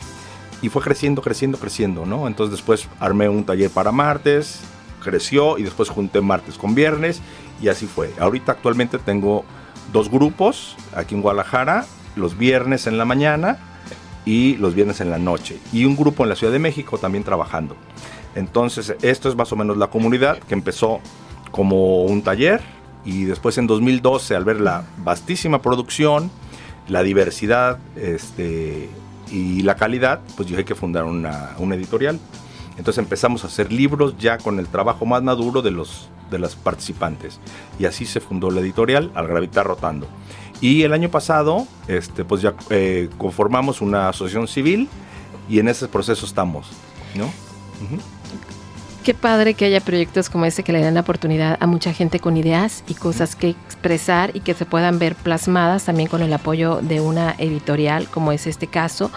y 0.61 0.69
fue 0.69 0.81
creciendo, 0.81 1.21
creciendo, 1.21 1.57
creciendo, 1.57 2.05
¿no? 2.05 2.27
Entonces 2.27 2.51
después 2.51 2.87
armé 2.99 3.29
un 3.29 3.45
taller 3.45 3.71
para 3.71 3.91
martes, 3.91 4.59
creció 5.01 5.57
y 5.57 5.63
después 5.63 5.89
junté 5.89 6.21
martes 6.21 6.57
con 6.57 6.75
viernes 6.75 7.21
y 7.61 7.69
así 7.69 7.87
fue. 7.87 8.13
Ahorita 8.19 8.51
actualmente 8.51 8.99
tengo 8.99 9.45
dos 9.91 10.09
grupos 10.09 10.75
aquí 10.95 11.15
en 11.15 11.21
Guadalajara, 11.21 11.85
los 12.15 12.37
viernes 12.37 12.87
en 12.87 12.97
la 12.97 13.05
mañana 13.05 13.57
y 14.25 14.57
los 14.57 14.75
viernes 14.75 15.01
en 15.01 15.09
la 15.09 15.17
noche 15.17 15.57
y 15.71 15.85
un 15.85 15.95
grupo 15.95 16.23
en 16.23 16.29
la 16.29 16.35
Ciudad 16.35 16.53
de 16.53 16.59
México 16.59 16.97
también 16.97 17.23
trabajando. 17.23 17.75
Entonces 18.35 18.95
esto 19.01 19.29
es 19.29 19.35
más 19.35 19.51
o 19.51 19.55
menos 19.55 19.77
la 19.77 19.87
comunidad 19.87 20.39
que 20.39 20.53
empezó 20.53 20.99
como 21.51 22.03
un 22.03 22.21
taller 22.21 22.61
y 23.05 23.23
después 23.23 23.57
en 23.57 23.65
2012 23.65 24.35
al 24.35 24.43
ver 24.43 24.59
la 24.59 24.83
vastísima 24.97 25.61
producción, 25.61 26.29
la 26.89 27.03
diversidad, 27.03 27.79
este, 27.95 28.89
y 29.31 29.61
la 29.61 29.75
calidad, 29.75 30.21
pues 30.35 30.49
yo 30.49 30.57
hay 30.57 30.63
que 30.63 30.75
fundar 30.75 31.05
una, 31.05 31.55
editorial. 31.73 32.19
Entonces 32.77 33.03
empezamos 33.03 33.43
a 33.43 33.47
hacer 33.47 33.71
libros 33.71 34.15
ya 34.17 34.37
con 34.37 34.59
el 34.59 34.67
trabajo 34.67 35.05
más 35.05 35.21
maduro 35.21 35.61
de 35.61 35.71
los 35.71 36.09
de 36.31 36.39
las 36.39 36.55
participantes. 36.55 37.39
Y 37.79 37.85
así 37.85 38.05
se 38.05 38.19
fundó 38.19 38.51
la 38.51 38.61
editorial 38.61 39.11
al 39.15 39.27
gravitar 39.27 39.65
rotando. 39.65 40.07
Y 40.61 40.83
el 40.83 40.93
año 40.93 41.09
pasado, 41.09 41.67
este, 41.87 42.23
pues 42.23 42.41
ya 42.41 42.53
eh, 42.69 43.09
conformamos 43.17 43.81
una 43.81 44.09
asociación 44.09 44.47
civil 44.47 44.87
y 45.49 45.59
en 45.59 45.67
ese 45.69 45.87
proceso 45.87 46.25
estamos, 46.25 46.69
¿no? 47.15 47.31
Qué 49.03 49.13
padre 49.13 49.53
que 49.53 49.65
haya 49.65 49.79
proyectos 49.79 50.29
como 50.29 50.45
este 50.45 50.63
que 50.63 50.73
le 50.73 50.81
dan 50.81 50.95
la 50.95 51.01
oportunidad 51.01 51.57
a 51.61 51.67
mucha 51.67 51.93
gente 51.93 52.19
con 52.19 52.35
ideas 52.35 52.83
y 52.87 52.95
cosas 52.95 53.35
que 53.35 53.49
expresar 53.49 54.31
y 54.35 54.41
que 54.41 54.53
se 54.53 54.65
puedan 54.65 54.99
ver 54.99 55.15
plasmadas 55.15 55.85
también 55.85 56.09
con 56.09 56.21
el 56.21 56.33
apoyo 56.33 56.81
de 56.81 56.99
una 56.99 57.33
editorial, 57.37 58.09
como 58.09 58.33
es 58.33 58.45
este 58.45 58.67
caso. 58.67 59.09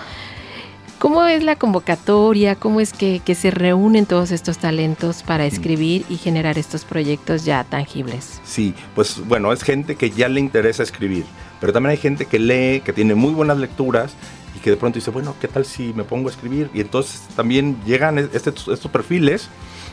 ¿Cómo 1.01 1.25
es 1.25 1.43
la 1.43 1.57
convocatoria? 1.57 2.55
¿Cómo 2.55 2.81
es 2.81 2.93
que, 2.93 3.21
se 3.35 3.51
reúnen 3.51 4.07
todos 4.07 4.31
estos 4.31 4.59
talentos 4.59 5.25
para 5.25 5.47
escribir 5.47 6.05
y 6.09 6.17
generar 6.17 6.59
estos 6.59 6.85
proyectos 6.85 7.45
ya 7.45 7.65
tangibles? 7.65 8.41
Sí, 8.45 8.75
pues 8.95 9.21
bueno, 9.27 9.53
es 9.53 9.65
gente 9.65 9.97
que 9.97 10.11
ya 10.11 10.29
le 10.29 10.39
interesa 10.39 10.85
escribir, 10.85 11.25
pero 11.61 11.73
también 11.73 11.91
hay 11.91 11.97
gente 11.97 12.27
que 12.27 12.39
lee, 12.39 12.83
que 12.85 12.93
tiene 12.93 13.17
muy 13.17 13.35
buenas 13.35 13.59
lecturas 13.59 14.13
y 14.57 14.61
que 14.61 14.71
de 14.71 14.77
pronto 14.77 15.01
dice, 15.01 15.11
bueno, 15.11 15.35
¿qué 15.41 15.49
tal 15.49 15.65
si 15.65 15.93
me 15.93 16.05
pongo 16.05 16.29
a 16.29 16.31
escribir? 16.31 16.71
Y 16.73 16.81
entonces 16.81 17.23
también 17.35 17.79
llegan 17.85 18.17
estos 18.19 18.79
perfiles 18.93 19.49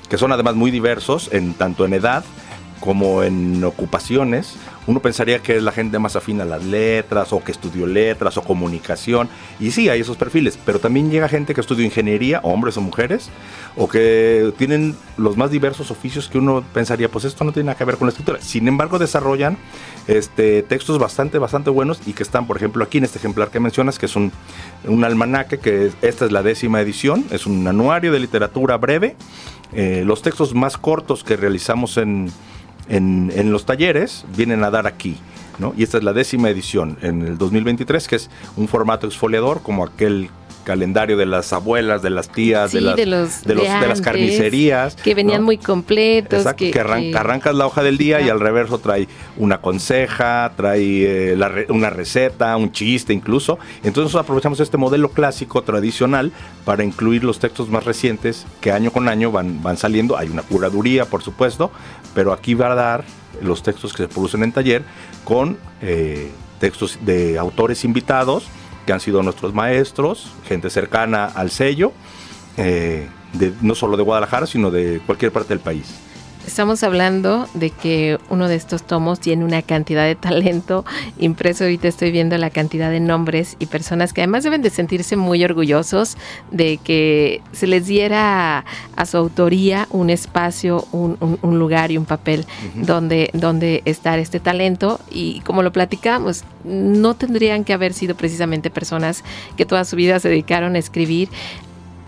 que 0.09 0.17
son 0.17 0.31
además 0.31 0.55
muy 0.55 0.71
diversos, 0.71 1.29
en, 1.31 1.53
tanto 1.53 1.85
en 1.85 1.93
edad 1.93 2.23
como 2.79 3.23
en 3.23 3.63
ocupaciones. 3.63 4.55
Uno 4.89 5.01
pensaría 5.01 5.37
que 5.37 5.55
es 5.55 5.61
la 5.61 5.71
gente 5.71 5.99
más 5.99 6.15
afín 6.15 6.41
a 6.41 6.45
las 6.45 6.65
letras 6.65 7.31
o 7.31 7.43
que 7.43 7.51
estudió 7.51 7.85
letras 7.85 8.37
o 8.37 8.41
comunicación. 8.41 9.29
Y 9.59 9.69
sí, 9.69 9.87
hay 9.87 10.01
esos 10.01 10.17
perfiles, 10.17 10.57
pero 10.65 10.79
también 10.79 11.11
llega 11.11 11.29
gente 11.29 11.53
que 11.53 11.61
estudió 11.61 11.85
ingeniería, 11.85 12.39
hombres 12.41 12.75
o 12.75 12.81
mujeres, 12.81 13.29
o 13.77 13.87
que 13.87 14.51
tienen 14.57 14.95
los 15.15 15.37
más 15.37 15.51
diversos 15.51 15.91
oficios 15.91 16.27
que 16.27 16.39
uno 16.39 16.63
pensaría, 16.73 17.07
pues 17.07 17.25
esto 17.25 17.43
no 17.43 17.51
tiene 17.51 17.67
nada 17.67 17.77
que 17.77 17.85
ver 17.85 17.97
con 17.97 18.07
la 18.07 18.13
escritura. 18.13 18.41
Sin 18.41 18.67
embargo, 18.67 18.97
desarrollan 18.97 19.59
este, 20.07 20.63
textos 20.63 20.97
bastante, 20.97 21.37
bastante 21.37 21.69
buenos 21.69 22.01
y 22.07 22.13
que 22.13 22.23
están, 22.23 22.47
por 22.47 22.57
ejemplo, 22.57 22.83
aquí 22.83 22.97
en 22.97 23.03
este 23.03 23.19
ejemplar 23.19 23.51
que 23.51 23.59
mencionas, 23.59 23.99
que 23.99 24.07
es 24.07 24.15
un, 24.15 24.31
un 24.85 25.03
almanaque, 25.03 25.59
que 25.59 25.91
esta 26.01 26.25
es 26.25 26.31
la 26.31 26.41
décima 26.41 26.81
edición, 26.81 27.25
es 27.29 27.45
un 27.45 27.67
anuario 27.67 28.11
de 28.11 28.19
literatura 28.21 28.75
breve. 28.77 29.15
Eh, 29.71 30.01
los 30.03 30.23
textos 30.23 30.55
más 30.55 30.79
cortos 30.79 31.23
que 31.23 31.37
realizamos 31.37 31.97
en 31.97 32.31
en, 32.89 33.51
los 33.51 33.65
talleres 33.65 34.25
vienen 34.35 34.63
a 34.63 34.71
dar 34.71 34.87
aquí. 34.87 35.17
¿no? 35.57 35.73
Y 35.77 35.83
esta 35.83 35.97
es 35.97 36.03
la 36.03 36.13
décima 36.13 36.49
edición 36.49 36.97
en 37.01 37.21
el 37.21 37.37
2023, 37.37 38.07
que 38.07 38.15
es 38.15 38.29
un 38.55 38.67
formato 38.67 39.07
exfoliador 39.07 39.61
como 39.61 39.83
aquel 39.83 40.29
calendario 40.69 41.17
de 41.17 41.25
las 41.25 41.51
abuelas, 41.51 42.03
de 42.03 42.11
las 42.11 42.29
tías, 42.29 42.71
de, 42.71 42.81
las, 42.81 42.95
de, 42.95 43.07
los, 43.07 43.43
de, 43.43 43.55
las 43.55 44.01
carnicerías. 44.01 44.95
Que 44.95 45.15
venían 45.15 45.41
muy 45.41 45.57
completos. 45.57 46.41
Exacto, 46.41 46.63
que, 46.71 46.79
arrancas 46.79 47.55
la 47.55 47.65
hoja 47.65 47.81
del 47.81 47.97
día 47.97 48.21
y 48.21 48.29
al 48.29 48.39
reverso 48.39 48.77
trae 48.77 49.07
una 49.35 49.61
conseja, 49.61 50.51
trae 50.55 51.31
eh, 51.33 51.65
una 51.69 51.89
receta, 51.89 52.55
un 52.55 52.71
chiste 52.71 53.13
incluso. 53.13 53.57
Entonces 53.81 54.15
aprovechamos 54.15 54.59
este 54.59 54.77
modelo 54.77 55.09
clásico, 55.09 55.63
tradicional, 55.63 56.31
para 56.65 56.83
incluir 56.83 57.23
los 57.23 57.39
textos 57.39 57.67
más 57.67 57.83
recientes 57.83 58.45
que 58.61 58.71
año 58.71 58.91
con 58.91 59.07
año 59.07 59.31
van, 59.31 59.63
van 59.63 59.75
saliendo. 59.75 60.19
Hay 60.19 60.29
una 60.29 60.43
curaduría, 60.43 61.05
por 61.05 61.23
supuesto, 61.23 61.71
pero 62.13 62.31
aquí 62.31 62.53
va 62.53 62.73
a 62.73 62.75
dar 62.75 63.03
los 63.41 63.63
textos 63.63 63.91
que 63.91 64.03
se 64.03 64.07
producen 64.07 64.43
en 64.43 64.51
taller 64.51 64.83
con 65.23 65.57
eh, 65.81 66.29
textos 66.59 66.99
de 67.01 67.39
autores 67.39 67.83
invitados 67.83 68.47
que 68.89 68.93
han 68.93 68.99
sido 68.99 69.21
nuestros 69.21 69.53
maestros, 69.53 70.31
gente 70.47 70.71
cercana 70.71 71.25
al 71.25 71.51
sello, 71.51 71.93
eh, 72.57 73.07
no 73.61 73.75
solo 73.75 73.95
de 73.95 74.01
Guadalajara, 74.01 74.47
sino 74.47 74.71
de 74.71 74.99
cualquier 75.05 75.31
parte 75.31 75.49
del 75.49 75.59
país. 75.59 75.93
Estamos 76.47 76.83
hablando 76.83 77.47
de 77.53 77.69
que 77.69 78.17
uno 78.29 78.47
de 78.47 78.55
estos 78.55 78.83
tomos 78.83 79.19
tiene 79.19 79.45
una 79.45 79.61
cantidad 79.61 80.05
de 80.05 80.15
talento 80.15 80.85
impreso. 81.19 81.65
Ahorita 81.65 81.87
estoy 81.87 82.11
viendo 82.11 82.37
la 82.37 82.49
cantidad 82.49 82.89
de 82.89 82.99
nombres 82.99 83.55
y 83.59 83.67
personas 83.67 84.13
que 84.13 84.21
además 84.21 84.43
deben 84.43 84.61
de 84.61 84.69
sentirse 84.69 85.15
muy 85.15 85.43
orgullosos 85.43 86.17
de 86.51 86.77
que 86.77 87.41
se 87.51 87.67
les 87.67 87.87
diera 87.87 88.65
a 88.95 89.05
su 89.05 89.17
autoría 89.17 89.87
un 89.91 90.09
espacio, 90.09 90.87
un, 90.91 91.17
lugar 91.59 91.91
y 91.91 91.97
un 91.97 92.05
papel 92.05 92.45
donde, 92.73 93.29
donde 93.33 93.81
estar 93.85 94.17
este 94.17 94.39
talento. 94.39 94.99
Y 95.11 95.41
como 95.41 95.61
lo 95.61 95.71
platicamos, 95.71 96.43
no 96.63 97.15
tendrían 97.15 97.63
que 97.63 97.73
haber 97.73 97.93
sido 97.93 98.15
precisamente 98.15 98.69
personas 98.69 99.23
que 99.57 99.65
toda 99.65 99.85
su 99.85 99.95
vida 99.95 100.19
se 100.19 100.29
dedicaron 100.29 100.75
a 100.75 100.79
escribir 100.79 101.29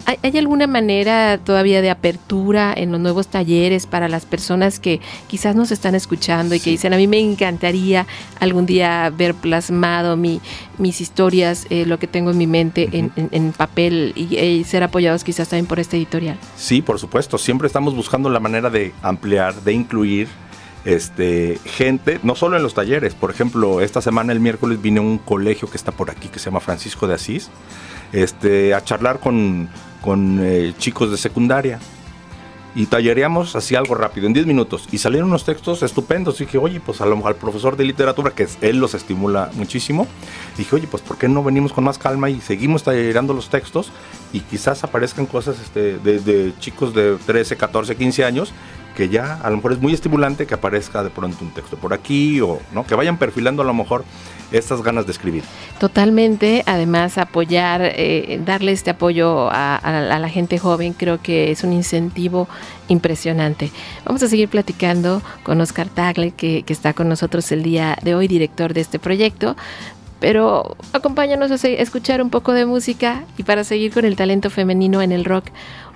¿Hay, 0.05 0.37
alguna 0.37 0.67
manera 0.67 1.37
todavía 1.37 1.81
de 1.81 1.89
apertura 1.89 2.73
en 2.75 2.91
los 2.91 2.99
nuevos 2.99 3.27
talleres 3.27 3.85
para 3.85 4.07
las 4.07 4.25
personas 4.25 4.79
que 4.79 5.01
quizás 5.27 5.55
nos 5.55 5.71
están 5.71 5.95
escuchando 5.95 6.55
y 6.55 6.59
que 6.59 6.69
dicen, 6.69 6.93
a 6.93 6.97
mí 6.97 7.07
me 7.07 7.19
encantaría 7.19 8.07
algún 8.39 8.65
día 8.65 9.11
ver 9.15 9.33
plasmado 9.33 10.17
mi, 10.17 10.41
mis 10.77 11.01
historias, 11.01 11.67
eh, 11.69 11.85
lo 11.85 11.99
que 11.99 12.07
tengo 12.07 12.31
en 12.31 12.37
mi 12.37 12.47
mente 12.47 12.89
en, 12.91 13.51
papel 13.53 14.13
y, 14.15 14.63
ser 14.63 14.83
apoyados 14.83 15.23
quizás 15.23 15.49
también 15.49 15.65
por 15.65 15.79
esta 15.79 15.97
editorial? 15.97 16.37
Sí, 16.55 16.81
por 16.81 16.99
supuesto. 16.99 17.37
Siempre 17.37 17.67
estamos 17.67 17.95
buscando 17.95 18.29
la 18.29 18.39
manera 18.39 18.69
de 18.69 18.93
ampliar, 19.01 19.55
de 19.61 19.73
incluir 19.73 20.27
este, 20.85 21.59
gente, 21.65 22.19
no 22.23 22.35
solo 22.35 22.57
en 22.57 22.63
los 22.63 22.73
talleres. 22.73 23.13
Por 23.13 23.31
ejemplo, 23.31 23.81
esta 23.81 24.01
semana, 24.01 24.33
el 24.33 24.39
miércoles, 24.39 24.81
vine 24.81 24.99
a 24.99 25.03
un 25.03 25.17
colegio 25.17 25.69
que 25.69 25.77
está 25.77 25.91
por 25.91 26.09
aquí, 26.09 26.27
que 26.27 26.39
se 26.39 26.45
llama 26.45 26.59
Francisco 26.59 27.07
de 27.07 27.15
Asís, 27.15 27.49
este, 28.11 28.73
a 28.73 28.83
charlar 28.83 29.19
con 29.19 29.69
con 30.01 30.39
eh, 30.41 30.73
chicos 30.77 31.11
de 31.11 31.17
secundaria 31.17 31.79
y 32.73 32.85
talleríamos 32.85 33.55
así 33.55 33.75
algo 33.75 33.95
rápido, 33.95 34.27
en 34.27 34.33
10 34.33 34.45
minutos. 34.45 34.87
Y 34.91 34.97
salieron 34.97 35.29
unos 35.29 35.43
textos 35.43 35.83
estupendos. 35.83 36.39
Y 36.39 36.45
dije, 36.45 36.57
oye, 36.57 36.79
pues 36.79 37.01
a 37.01 37.05
lo 37.05 37.15
mejor 37.15 37.33
al 37.33 37.37
profesor 37.37 37.75
de 37.75 37.83
literatura, 37.83 38.31
que 38.31 38.47
él 38.61 38.79
los 38.79 38.93
estimula 38.93 39.49
muchísimo, 39.53 40.07
dije, 40.57 40.75
oye, 40.75 40.87
pues 40.87 41.03
¿por 41.03 41.17
qué 41.17 41.27
no 41.27 41.43
venimos 41.43 41.73
con 41.73 41.83
más 41.83 41.97
calma 41.97 42.29
y 42.29 42.39
seguimos 42.39 42.83
tallerando 42.83 43.33
los 43.33 43.49
textos? 43.49 43.91
Y 44.31 44.39
quizás 44.39 44.83
aparezcan 44.83 45.25
cosas 45.25 45.59
este, 45.59 45.97
de, 45.97 46.53
chicos 46.59 46.93
de 46.93 47.17
13, 47.25 47.57
14, 47.57 47.95
15 47.95 48.23
años 48.23 48.53
que 48.95 49.09
ya 49.09 49.35
a 49.41 49.49
lo 49.49 49.57
mejor 49.57 49.73
es 49.73 49.79
muy 49.79 49.93
estimulante 49.93 50.45
que 50.45 50.53
aparezca 50.53 51.03
de 51.03 51.09
pronto 51.09 51.37
un 51.43 51.51
texto 51.51 51.77
por 51.77 51.93
aquí 51.93 52.41
o 52.41 52.59
no 52.73 52.85
que 52.85 52.95
vayan 52.95 53.17
perfilando 53.17 53.61
a 53.61 53.65
lo 53.65 53.73
mejor 53.73 54.03
estas 54.51 54.81
ganas 54.81 55.05
de 55.05 55.13
escribir. 55.13 55.43
Totalmente, 55.79 56.63
además 56.65 57.17
apoyar, 57.17 57.81
eh, 57.83 58.41
darle 58.45 58.73
este 58.73 58.89
apoyo 58.89 59.49
a, 59.49 59.79
la 60.19 60.29
gente 60.29 60.59
joven 60.59 60.93
creo 60.93 61.21
que 61.21 61.51
es 61.51 61.63
un 61.63 61.73
incentivo 61.73 62.47
impresionante. 62.87 63.71
Vamos 64.05 64.21
a 64.23 64.27
seguir 64.27 64.49
platicando 64.49 65.21
con 65.43 65.61
Oscar 65.61 65.87
Tagle, 65.87 66.31
que, 66.31 66.63
que 66.63 66.73
está 66.73 66.93
con 66.93 67.07
nosotros 67.07 67.51
el 67.51 67.63
día 67.63 67.97
de 68.01 68.13
hoy, 68.15 68.27
director 68.27 68.73
de 68.73 68.81
este 68.81 68.99
proyecto, 68.99 69.55
pero 70.21 70.77
acompáñanos 70.93 71.49
a 71.49 71.67
escuchar 71.67 72.21
un 72.21 72.29
poco 72.29 72.53
de 72.53 72.67
música 72.67 73.25
y 73.39 73.43
para 73.43 73.63
seguir 73.63 73.91
con 73.91 74.05
el 74.05 74.15
talento 74.15 74.51
femenino 74.51 75.01
en 75.01 75.11
el 75.11 75.25
rock, 75.25 75.45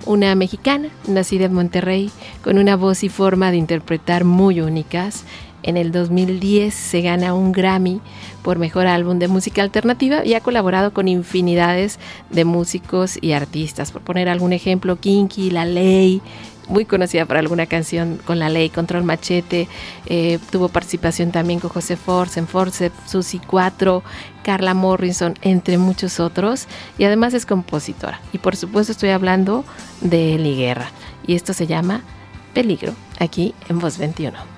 una 0.04 0.34
mexicana 0.34 0.88
nacida 1.06 1.44
en 1.44 1.54
Monterrey 1.54 2.10
con 2.42 2.58
una 2.58 2.74
voz 2.74 3.04
y 3.04 3.08
forma 3.08 3.52
de 3.52 3.58
interpretar 3.58 4.24
muy 4.24 4.60
únicas. 4.60 5.24
En 5.62 5.76
el 5.76 5.92
2010 5.92 6.74
se 6.74 7.02
gana 7.02 7.34
un 7.34 7.52
Grammy 7.52 8.00
por 8.42 8.58
mejor 8.58 8.88
álbum 8.88 9.20
de 9.20 9.28
música 9.28 9.62
alternativa 9.62 10.24
y 10.24 10.34
ha 10.34 10.40
colaborado 10.40 10.92
con 10.92 11.06
infinidades 11.06 12.00
de 12.30 12.44
músicos 12.44 13.18
y 13.20 13.30
artistas. 13.30 13.92
Por 13.92 14.02
poner 14.02 14.28
algún 14.28 14.52
ejemplo, 14.52 14.96
Kinky, 14.96 15.50
La 15.50 15.64
Ley, 15.64 16.20
muy 16.68 16.84
conocida 16.84 17.26
por 17.26 17.36
alguna 17.36 17.66
canción 17.66 18.18
con 18.24 18.38
la 18.38 18.48
ley, 18.48 18.70
Control 18.70 19.04
Machete, 19.04 19.68
eh, 20.06 20.38
tuvo 20.50 20.68
participación 20.68 21.30
también 21.30 21.60
con 21.60 21.70
José 21.70 21.96
Force, 21.96 22.40
en 22.40 22.48
Force, 22.48 22.90
Susi 23.06 23.38
4, 23.38 24.02
Carla 24.42 24.74
Morrison, 24.74 25.34
entre 25.42 25.78
muchos 25.78 26.20
otros, 26.20 26.66
y 26.98 27.04
además 27.04 27.34
es 27.34 27.46
compositora. 27.46 28.20
Y 28.32 28.38
por 28.38 28.56
supuesto 28.56 28.92
estoy 28.92 29.10
hablando 29.10 29.64
de 30.00 30.34
Eli 30.34 30.56
Guerra, 30.56 30.90
y 31.26 31.34
esto 31.34 31.52
se 31.52 31.66
llama 31.66 32.02
Peligro, 32.54 32.94
aquí 33.18 33.54
en 33.68 33.78
Voz 33.78 33.98
21. 33.98 34.55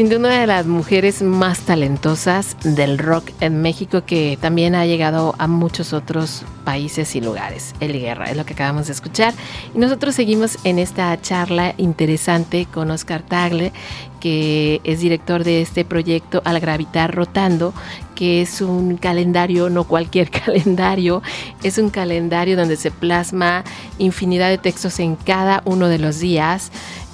Sin 0.00 0.08
duda 0.08 0.18
una 0.20 0.40
de 0.40 0.46
las 0.46 0.64
mujeres 0.64 1.20
más 1.20 1.60
talentosas 1.60 2.56
del 2.64 2.96
rock 2.96 3.32
en 3.40 3.60
México 3.60 4.02
que 4.06 4.38
también 4.40 4.74
ha 4.74 4.86
llegado 4.86 5.34
a 5.36 5.46
muchos 5.46 5.92
otros 5.92 6.42
países 6.64 7.14
y 7.16 7.20
lugares. 7.20 7.74
Eli 7.80 8.00
Guerra 8.00 8.30
es 8.30 8.36
lo 8.38 8.46
que 8.46 8.54
acabamos 8.54 8.86
de 8.86 8.94
escuchar. 8.94 9.34
Y 9.74 9.78
nosotros 9.78 10.14
seguimos 10.14 10.56
en 10.64 10.78
esta 10.78 11.20
charla 11.20 11.74
interesante 11.76 12.64
con 12.64 12.90
Oscar 12.90 13.20
Tagle, 13.20 13.74
que 14.20 14.80
es 14.84 15.00
director 15.00 15.44
de 15.44 15.60
este 15.60 15.84
proyecto 15.84 16.40
Al 16.46 16.60
Gravitar 16.60 17.14
Rotando, 17.14 17.74
que 18.14 18.40
es 18.40 18.62
un 18.62 18.96
calendario, 18.96 19.68
no 19.68 19.84
cualquier 19.84 20.30
calendario, 20.46 21.22
es 21.62 21.76
un 21.76 21.90
calendario 21.90 22.56
donde 22.56 22.76
se 22.76 22.90
plasma 22.90 23.64
infinidad 23.98 24.48
de 24.48 24.56
textos 24.56 24.98
en 24.98 25.16
cada 25.16 25.60
uno 25.66 25.88
de 25.88 25.98
los 25.98 26.20
días 26.20 26.72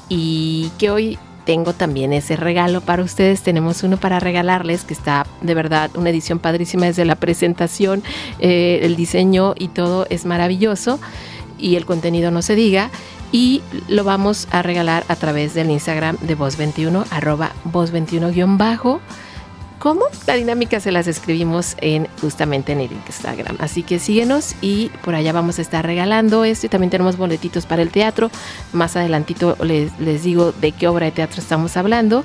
y 0.09 0.71
que 0.79 0.91
hoy 0.91 1.19
tengo 1.47 1.73
también 1.73 2.13
ese 2.13 2.37
regalo 2.37 2.83
para 2.83 3.03
ustedes. 3.03 3.41
Tenemos 3.41 3.83
uno 3.83 3.97
para 3.97 4.21
regalarles 4.21 4.85
que 4.85 4.93
está 4.93 5.27
de 5.41 5.55
verdad 5.55 5.91
una 5.95 6.11
edición 6.11 6.39
padrísima 6.39 6.87
desde 6.87 7.07
la 7.07 7.15
presentación, 7.15 8.03
eh, 8.41 8.81
el 8.83 8.97
diseño 8.97 9.55
y 9.57 9.69
todo 9.69 10.07
es 10.11 10.27
maravilloso 10.27 10.99
y 11.59 11.77
el 11.77 11.87
contenido 11.87 12.31
no 12.31 12.43
se 12.43 12.55
diga. 12.55 12.91
Y 13.33 13.63
lo 13.89 14.05
vamos 14.05 14.47
a 14.51 14.63
regalar 14.63 15.05
a 15.09 15.17
través 15.17 15.55
del 15.55 15.71
Instagram 15.71 16.17
de 16.21 16.37
Voz21, 16.37 17.07
arroba 17.11 17.53
Voz21-bajo. 17.65 19.01
¿Cómo? 19.79 20.03
La 20.27 20.35
dinámica 20.35 20.81
se 20.81 20.91
las 20.91 21.07
escribimos 21.07 21.77
en 21.81 22.09
justamente 22.21 22.73
en 22.73 22.81
el 22.81 22.91
Instagram. 22.93 23.57
Así 23.59 23.83
que 23.83 23.99
síguenos 23.99 24.55
y 24.61 24.91
por 25.05 25.15
allá 25.15 25.33
vamos 25.33 25.59
a 25.59 25.63
estar 25.63 25.85
regalando 25.85 26.45
esto 26.45 26.67
y 26.67 26.69
también 26.69 26.91
tenemos 26.91 27.17
boletitos 27.17 27.67
para 27.67 27.83
el 27.83 27.91
teatro. 27.91 28.31
Más 28.73 28.97
adelantito 28.97 29.57
les, 29.63 29.99
les 30.01 30.23
digo 30.23 30.53
de 30.53 30.73
qué 30.73 30.89
obra 30.89 31.07
de 31.07 31.13
teatro 31.13 31.41
estamos 31.41 31.77
hablando. 31.77 32.25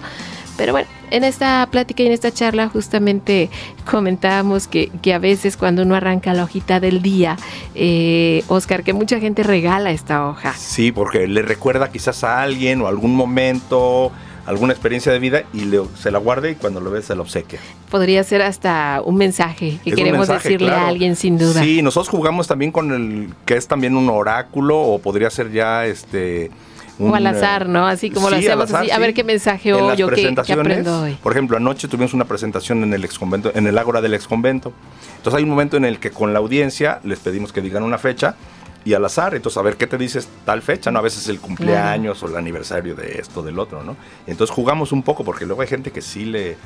Pero 0.57 0.73
bueno, 0.73 0.87
en 1.09 1.23
esta 1.23 1.67
plática 1.71 2.03
y 2.03 2.07
en 2.07 2.11
esta 2.11 2.31
charla 2.31 2.69
justamente 2.69 3.49
comentábamos 3.89 4.67
que, 4.67 4.91
que 5.01 5.13
a 5.13 5.19
veces 5.19 5.57
cuando 5.57 5.81
uno 5.81 5.95
arranca 5.95 6.33
la 6.33 6.43
hojita 6.43 6.79
del 6.79 7.01
día, 7.01 7.37
eh, 7.75 8.43
Oscar, 8.47 8.83
que 8.83 8.93
mucha 8.93 9.19
gente 9.19 9.43
regala 9.43 9.91
esta 9.91 10.27
hoja. 10.27 10.53
Sí, 10.53 10.91
porque 10.91 11.27
le 11.27 11.41
recuerda 11.41 11.91
quizás 11.91 12.23
a 12.23 12.41
alguien 12.41 12.81
o 12.81 12.87
algún 12.87 13.15
momento 13.15 14.11
alguna 14.51 14.73
experiencia 14.73 15.11
de 15.13 15.19
vida 15.19 15.43
y 15.53 15.61
le, 15.61 15.81
se 15.97 16.11
la 16.11 16.19
guarde 16.19 16.51
y 16.51 16.55
cuando 16.55 16.81
lo 16.81 16.91
ve 16.91 17.01
se 17.01 17.15
la 17.15 17.21
obsequia. 17.21 17.59
Podría 17.89 18.21
ser 18.23 18.41
hasta 18.41 19.01
un 19.03 19.15
mensaje 19.15 19.79
que 19.83 19.93
queremos 19.93 20.27
decirle 20.27 20.71
a 20.71 20.87
alguien 20.87 21.15
sin 21.15 21.37
duda. 21.37 21.63
Sí, 21.63 21.81
nosotros 21.81 22.09
jugamos 22.09 22.47
también 22.47 22.71
con 22.71 22.91
el 22.91 23.33
que 23.45 23.55
es 23.55 23.67
también 23.67 23.95
un 23.95 24.09
oráculo 24.09 24.77
o 24.79 24.99
podría 24.99 25.29
ser 25.29 25.51
ya 25.51 25.85
este... 25.85 26.51
Un, 26.99 27.09
o 27.09 27.15
al 27.15 27.25
azar, 27.25 27.67
¿no? 27.67 27.87
Así 27.87 28.11
como 28.11 28.29
lo 28.29 28.35
hacemos 28.35 28.71
así. 28.71 28.91
A 28.91 28.99
ver 28.99 29.13
qué 29.13 29.23
mensaje 29.23 29.73
hoy 29.73 30.03
o 30.03 30.09
qué, 30.09 30.35
aprendo 30.53 31.01
hoy. 31.01 31.17
Por 31.23 31.31
ejemplo, 31.31 31.57
anoche 31.57 31.87
tuvimos 31.87 32.13
una 32.13 32.25
presentación 32.25 32.83
en 32.83 32.93
el 32.93 33.03
exconvento, 33.03 33.51
en 33.55 33.65
el 33.65 33.77
ágora 33.77 34.01
del 34.01 34.13
exconvento. 34.13 34.71
Entonces 35.17 35.37
hay 35.37 35.43
un 35.43 35.49
momento 35.49 35.77
en 35.77 35.85
el 35.85 35.97
que 35.97 36.11
con 36.11 36.33
la 36.33 36.39
audiencia 36.39 36.99
les 37.03 37.19
pedimos 37.19 37.53
que 37.53 37.61
digan 37.61 37.81
una 37.81 37.97
fecha 37.97 38.35
y 38.83 38.93
al 38.93 39.05
azar, 39.05 39.35
entonces 39.35 39.57
a 39.57 39.61
ver 39.61 39.77
qué 39.77 39.85
te 39.85 39.97
dices 39.97 40.27
tal 40.45 40.61
fecha, 40.61 40.91
¿no? 40.91 40.99
A 40.99 41.01
veces 41.03 41.27
el 41.27 41.39
cumpleaños 41.39 42.21
o 42.23 42.27
el 42.27 42.35
aniversario 42.35 42.95
de 42.95 43.19
esto, 43.19 43.43
del 43.43 43.59
otro, 43.59 43.83
¿no? 43.83 43.95
Entonces 44.25 44.53
jugamos 44.53 44.91
un 44.91 45.03
poco 45.03 45.23
porque 45.23 45.45
luego 45.45 45.61
hay 45.61 45.67
gente 45.67 45.91
que 45.91 46.01
sí 46.01 46.25
le, 46.25 46.57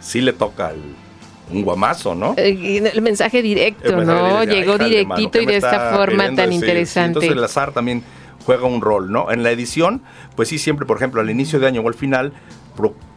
sí 0.00 0.20
le 0.20 0.32
toca 0.32 0.72
un 1.52 1.62
guamazo, 1.62 2.14
¿no? 2.14 2.34
Eh, 2.36 2.90
el, 2.92 3.02
mensaje 3.02 3.42
directo, 3.42 4.02
¿no? 4.02 4.44
Llegó 4.44 4.78
directito 4.78 5.40
y 5.40 5.46
de 5.46 5.56
esta 5.56 5.96
forma 5.96 6.34
tan 6.34 6.52
interesante. 6.52 7.08
entonces 7.08 7.32
el 7.32 7.44
azar 7.44 7.72
también 7.72 8.02
juega 8.46 8.66
un 8.66 8.80
rol, 8.80 9.12
¿no? 9.12 9.30
En 9.30 9.42
la 9.42 9.50
edición, 9.50 10.02
pues 10.36 10.48
sí, 10.48 10.58
siempre, 10.58 10.86
por 10.86 10.96
ejemplo, 10.96 11.20
al 11.20 11.28
inicio 11.28 11.60
de 11.60 11.66
año 11.66 11.82
o 11.82 11.88
al 11.88 11.94
final, 11.94 12.32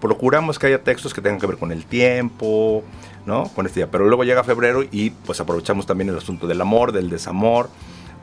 procuramos 0.02 0.60
que 0.60 0.68
haya 0.68 0.84
textos 0.84 1.14
que 1.14 1.22
tengan 1.22 1.40
que 1.40 1.48
ver 1.48 1.58
con 1.58 1.72
el 1.72 1.86
tiempo, 1.86 2.84
¿no? 3.26 3.46
Con 3.56 3.66
este 3.66 3.80
día. 3.80 3.90
Pero 3.90 4.06
luego 4.06 4.26
llega 4.26 4.44
febrero 4.44 4.84
y 4.92 5.12
pues 5.12 5.40
aprovechamos 5.40 5.86
también 5.86 6.10
el 6.10 6.18
asunto 6.18 6.46
del 6.46 6.60
amor, 6.60 6.92
del 6.92 7.10
desamor 7.10 7.70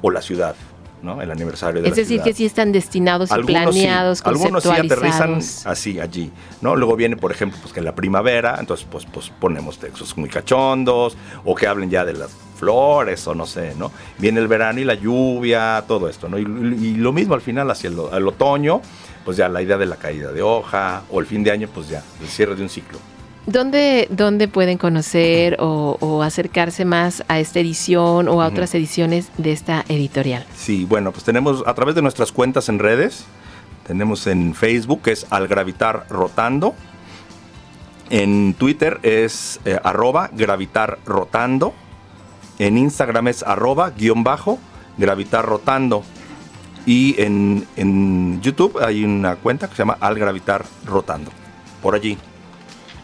o 0.02 0.10
la 0.10 0.22
ciudad. 0.22 0.54
¿no? 1.02 1.22
El 1.22 1.30
aniversario 1.30 1.80
de 1.80 1.88
es 1.88 1.96
decir, 1.96 2.20
que 2.20 2.34
sí 2.34 2.44
están 2.44 2.72
destinados 2.72 3.30
y 3.30 3.42
planeados, 3.42 4.20
Algunos 4.24 4.62
sí 4.62 4.68
aterrizan 4.68 5.38
así, 5.64 5.98
allí, 5.98 6.30
¿no? 6.60 6.76
Luego 6.76 6.94
viene, 6.94 7.16
por 7.16 7.32
ejemplo, 7.32 7.58
pues 7.62 7.72
que 7.72 7.80
la 7.80 7.94
primavera, 7.94 8.56
entonces 8.60 8.86
pues, 8.90 9.06
pues 9.06 9.30
ponemos 9.30 9.78
textos 9.78 10.16
muy 10.18 10.28
cachondos, 10.28 11.16
o 11.44 11.54
que 11.54 11.66
hablen 11.66 11.88
ya 11.88 12.04
de 12.04 12.12
las 12.12 12.36
flores, 12.58 13.26
o 13.26 13.34
no 13.34 13.46
sé, 13.46 13.74
¿no? 13.78 13.90
Viene 14.18 14.40
el 14.40 14.48
verano 14.48 14.80
y 14.80 14.84
la 14.84 14.94
lluvia, 14.94 15.82
todo 15.88 16.08
esto, 16.08 16.28
¿no? 16.28 16.38
Y, 16.38 16.44
lo 16.96 17.12
mismo 17.12 17.34
al 17.34 17.40
final, 17.40 17.70
hacia 17.70 17.88
el 17.88 18.28
otoño, 18.28 18.82
pues 19.24 19.36
ya 19.36 19.48
la 19.48 19.62
idea 19.62 19.78
de 19.78 19.86
la 19.86 19.96
caída 19.96 20.32
de 20.32 20.42
hoja, 20.42 21.02
o 21.10 21.20
el 21.20 21.26
fin 21.26 21.42
de 21.42 21.50
año, 21.50 21.68
pues 21.72 21.88
ya, 21.88 22.02
el 22.20 22.28
cierre 22.28 22.56
de 22.56 22.62
un 22.62 22.68
ciclo. 22.68 22.98
¿Dónde, 23.50 24.06
¿Dónde, 24.10 24.46
pueden 24.46 24.78
conocer 24.78 25.56
o, 25.58 26.22
acercarse 26.22 26.84
más 26.84 27.24
a 27.26 27.40
esta 27.40 27.58
edición 27.58 28.28
o 28.28 28.42
a 28.42 28.46
otras 28.46 28.72
ediciones 28.76 29.28
de 29.38 29.50
esta 29.50 29.84
editorial? 29.88 30.46
Sí, 30.54 30.84
bueno, 30.84 31.10
pues 31.10 31.24
tenemos 31.24 31.64
a 31.66 31.74
través 31.74 31.96
de 31.96 32.02
nuestras 32.02 32.30
cuentas 32.30 32.68
en 32.68 32.78
redes, 32.78 33.24
tenemos 33.88 34.28
en 34.28 34.54
Facebook 34.54 35.02
que 35.02 35.10
es 35.10 35.26
Al 35.30 35.48
Gravitar 35.48 36.06
Rotando, 36.08 36.76
en 38.08 38.54
Twitter 38.54 39.00
es 39.02 39.58
eh, 39.64 39.80
arroba 39.82 40.30
Gravitar 40.32 41.00
Rotando, 41.04 41.74
en 42.60 42.78
Instagram 42.78 43.26
es 43.26 43.42
arroba 43.42 43.90
guion 43.90 44.22
bajo 44.22 44.60
Gravitar 44.96 45.44
Rotando. 45.44 46.04
Y 46.86 47.20
en, 47.20 47.66
en 47.76 48.40
YouTube 48.42 48.78
hay 48.80 49.04
una 49.04 49.34
cuenta 49.34 49.68
que 49.68 49.74
se 49.74 49.78
llama 49.82 49.98
Al 50.00 50.16
Gravitar 50.16 50.64
Rotando, 50.86 51.32
por 51.82 51.96
allí 51.96 52.16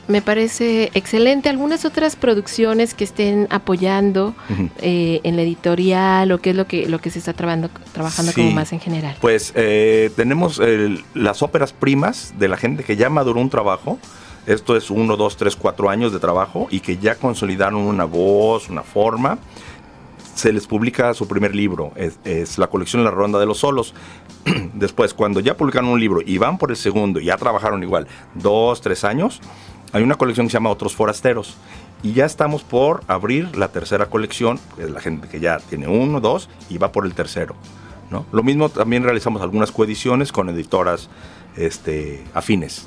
me 0.08 0.22
parece 0.22 0.90
excelente. 0.94 1.48
¿Algunas 1.48 1.84
otras 1.84 2.16
producciones 2.16 2.94
que 2.94 3.04
estén 3.04 3.46
apoyando 3.50 4.34
eh, 4.78 5.20
en 5.24 5.36
la 5.36 5.42
editorial 5.42 6.32
o 6.32 6.38
qué 6.38 6.50
es 6.50 6.56
lo 6.56 6.66
que, 6.66 6.88
lo 6.88 7.00
que 7.00 7.10
se 7.10 7.18
está 7.18 7.32
trabajando, 7.32 7.70
trabajando 7.92 8.32
como 8.32 8.50
más 8.52 8.72
en 8.72 8.80
general? 8.80 9.16
Pues 9.20 9.52
eh, 9.54 10.10
tenemos 10.16 10.60
las 11.14 11.42
óperas 11.42 11.72
primas 11.72 12.34
de 12.38 12.48
la 12.48 12.56
gente 12.56 12.84
que 12.84 12.96
ya 12.96 13.10
maduró 13.10 13.40
un 13.40 13.50
trabajo. 13.50 13.98
Esto 14.46 14.76
es 14.76 14.90
uno, 14.90 15.16
dos, 15.16 15.36
tres, 15.36 15.56
cuatro 15.56 15.90
años 15.90 16.12
de 16.12 16.20
trabajo 16.20 16.68
y 16.70 16.78
que 16.78 16.98
ya 16.98 17.16
consolidaron 17.16 17.80
una 17.80 18.04
voz, 18.04 18.68
una 18.68 18.82
forma. 18.82 19.38
Se 20.36 20.52
les 20.52 20.66
publica 20.66 21.14
su 21.14 21.26
primer 21.26 21.54
libro, 21.56 21.92
es, 21.96 22.18
es 22.24 22.58
la 22.58 22.68
colección 22.68 23.02
La 23.02 23.10
Ronda 23.10 23.40
de 23.40 23.46
los 23.46 23.58
Solos. 23.58 23.94
Después, 24.74 25.14
cuando 25.14 25.40
ya 25.40 25.56
publicaron 25.56 25.90
un 25.90 25.98
libro 25.98 26.20
y 26.24 26.38
van 26.38 26.58
por 26.58 26.70
el 26.70 26.76
segundo, 26.76 27.18
y 27.18 27.24
ya 27.24 27.36
trabajaron 27.36 27.82
igual 27.82 28.06
dos, 28.34 28.82
tres 28.82 29.02
años, 29.02 29.40
hay 29.92 30.02
una 30.02 30.16
colección 30.16 30.46
que 30.46 30.50
se 30.50 30.54
llama 30.54 30.70
Otros 30.70 30.94
Forasteros. 30.94 31.56
Y 32.02 32.12
ya 32.12 32.26
estamos 32.26 32.62
por 32.62 33.02
abrir 33.08 33.56
la 33.56 33.68
tercera 33.68 34.06
colección, 34.06 34.60
es 34.78 34.90
la 34.90 35.00
gente 35.00 35.28
que 35.28 35.40
ya 35.40 35.58
tiene 35.58 35.88
uno, 35.88 36.20
dos, 36.20 36.48
y 36.68 36.78
va 36.78 36.92
por 36.92 37.06
el 37.06 37.14
tercero. 37.14 37.54
¿no? 38.10 38.26
Lo 38.32 38.42
mismo 38.42 38.68
también 38.68 39.02
realizamos 39.02 39.42
algunas 39.42 39.72
coediciones 39.72 40.30
con 40.30 40.48
editoras 40.48 41.08
este, 41.56 42.22
afines. 42.34 42.86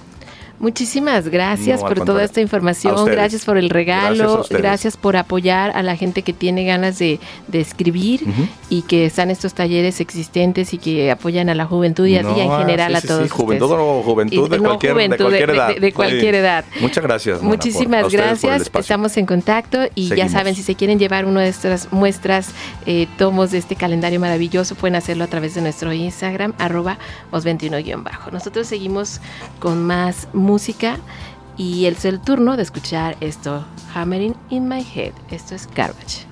Muchísimas 0.60 1.30
gracias 1.30 1.80
por 1.82 2.04
toda 2.04 2.24
esta 2.24 2.42
información, 2.42 3.06
gracias 3.06 3.46
por 3.46 3.58
el 3.58 3.70
regalo, 3.70 4.46
gracias, 4.50 4.98
por 4.98 5.16
apoyar 5.16 5.72
a 5.72 5.82
la 5.84 5.96
gente 5.96 6.22
que 6.22 6.34
tiene 6.34 6.66
ganas 6.66 7.00
de, 7.00 7.20
escribir 7.54 8.26
y 8.70 8.82
que 8.82 9.06
están 9.06 9.32
estos 9.32 9.54
talleres 9.54 10.02
existentes 10.02 10.74
y 10.74 10.78
que 10.78 11.12
apoyan 11.12 11.50
a 11.50 11.56
la 11.56 11.66
juventud 11.66 12.06
y, 12.06 12.18
a, 12.18 12.22
en 12.22 12.36
general 12.36 12.96
a 12.96 13.02
todos. 13.02 13.24
Sí, 13.24 13.30
juventud 13.30 13.72
o 13.72 14.04
juventud, 14.04 14.50
de, 14.50 14.60
cualquier, 14.60 15.50
edad. 15.50 15.76
De, 15.78 15.94
cualquier 15.94 16.36
edad. 16.36 16.66
Muchas 16.82 17.04
gracias. 17.04 17.42
Muchísimas 17.42 18.12
gracias, 18.12 18.70
estamos 18.74 19.16
en 19.16 19.26
contacto 19.26 19.80
y 19.96 20.10
ya 20.10 20.28
saben, 20.28 20.56
si 20.56 20.64
se 20.64 20.76
quieren 20.76 21.00
llevar 21.00 21.26
una 21.26 21.42
de 21.42 21.50
estas 21.50 21.92
muestras, 21.94 22.50
eh, 22.86 23.08
tomos 23.18 23.52
de 23.52 23.60
este 23.60 23.78
calendario 23.78 24.20
maravilloso, 24.20 24.76
pueden 24.76 24.96
hacerlo 24.96 25.24
a 25.24 25.28
través 25.28 25.56
de 25.56 25.62
nuestro 25.62 25.94
Instagram, 25.94 26.54
arroba 26.58 26.98
os21-bajo. 27.32 28.32
Nosotros 28.32 28.68
seguimos 28.68 29.22
con 29.60 29.86
más 29.86 30.28
música 30.34 30.49
y 31.58 31.86
es 31.86 32.06
el 32.06 32.20
turno 32.20 32.56
de 32.56 32.64
escuchar 32.64 33.18
esto, 33.20 33.66
Hammering 33.94 34.36
in 34.50 34.68
My 34.68 34.82
Head. 34.96 35.14
Esto 35.30 35.56
es 35.56 35.68
Garbage. 35.76 36.29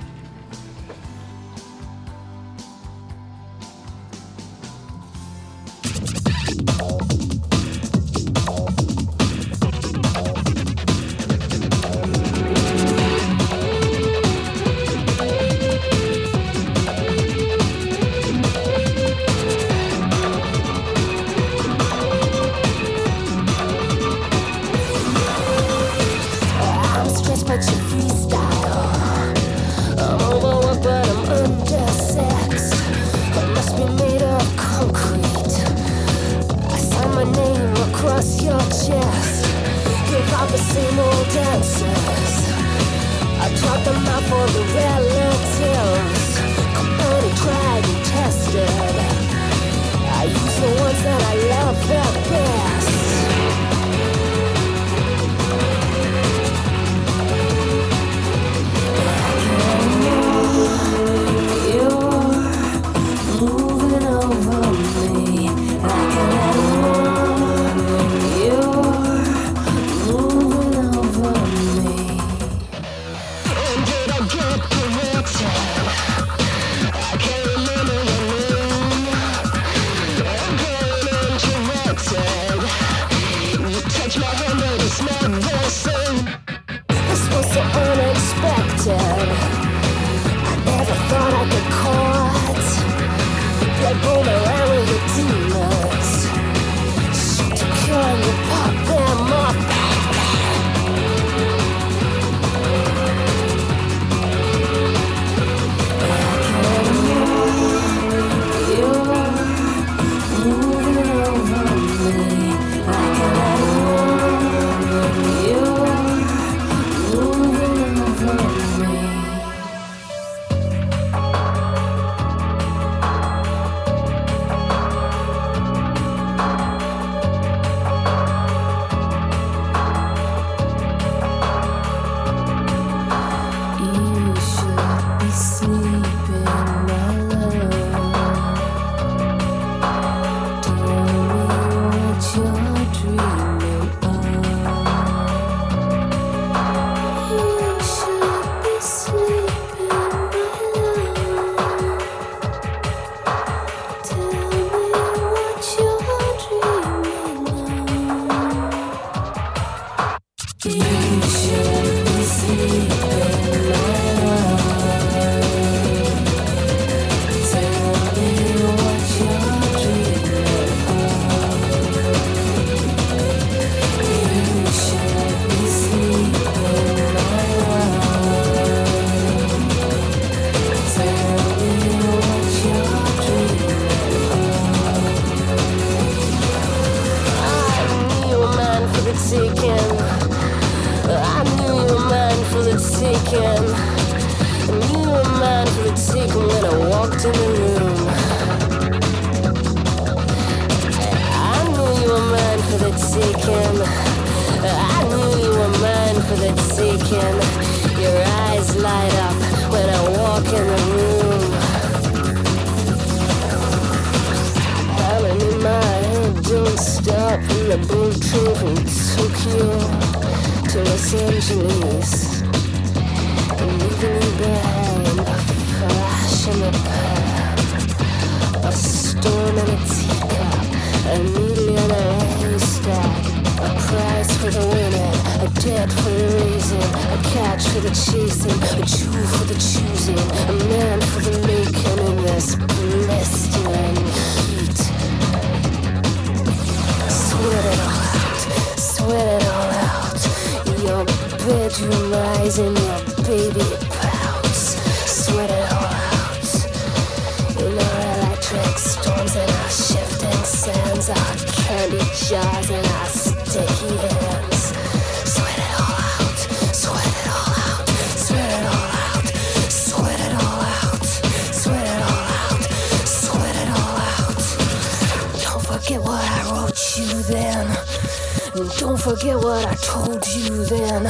Forget 279.18 279.38
what 279.38 279.66
I 279.66 279.76
told 279.76 280.26
you 280.28 280.66
then. 280.66 281.06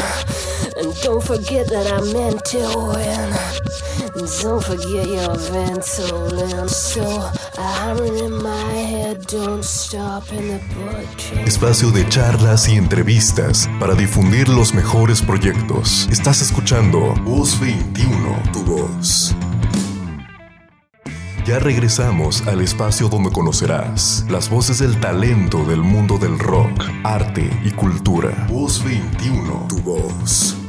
And 0.78 0.94
don't 1.02 1.24
forget 1.24 1.68
that 1.68 1.88
win. 2.74 3.34
Don't 4.42 4.64
forget 4.64 5.08
your. 5.08 5.36
So 5.82 7.32
in 8.16 8.32
my 8.42 8.74
head, 8.74 9.26
don't 9.28 9.64
stop. 9.64 10.24
Espacio 11.46 11.92
de 11.92 12.08
charlas 12.10 12.70
y 12.70 12.78
entrevistas 12.78 13.70
para 13.80 13.94
difundir 13.96 14.48
los 14.50 14.74
mejores 14.74 15.22
proyectos. 15.22 16.08
Estás 16.12 16.42
escuchando 16.42 17.14
Voz 17.24 17.60
21, 17.60 18.42
tu 18.54 18.64
voz. 18.64 19.37
Ya 21.48 21.60
regresamos 21.60 22.46
al 22.46 22.60
espacio 22.60 23.08
donde 23.08 23.32
conocerás 23.32 24.26
las 24.30 24.50
voces 24.50 24.80
del 24.80 25.00
talento 25.00 25.64
del 25.64 25.80
mundo 25.80 26.18
del 26.18 26.38
rock, 26.38 26.84
arte 27.06 27.50
y 27.64 27.72
cultura. 27.72 28.48
Voz 28.50 28.84
21, 28.84 29.68
tu 29.70 29.78
voz. 29.78 30.67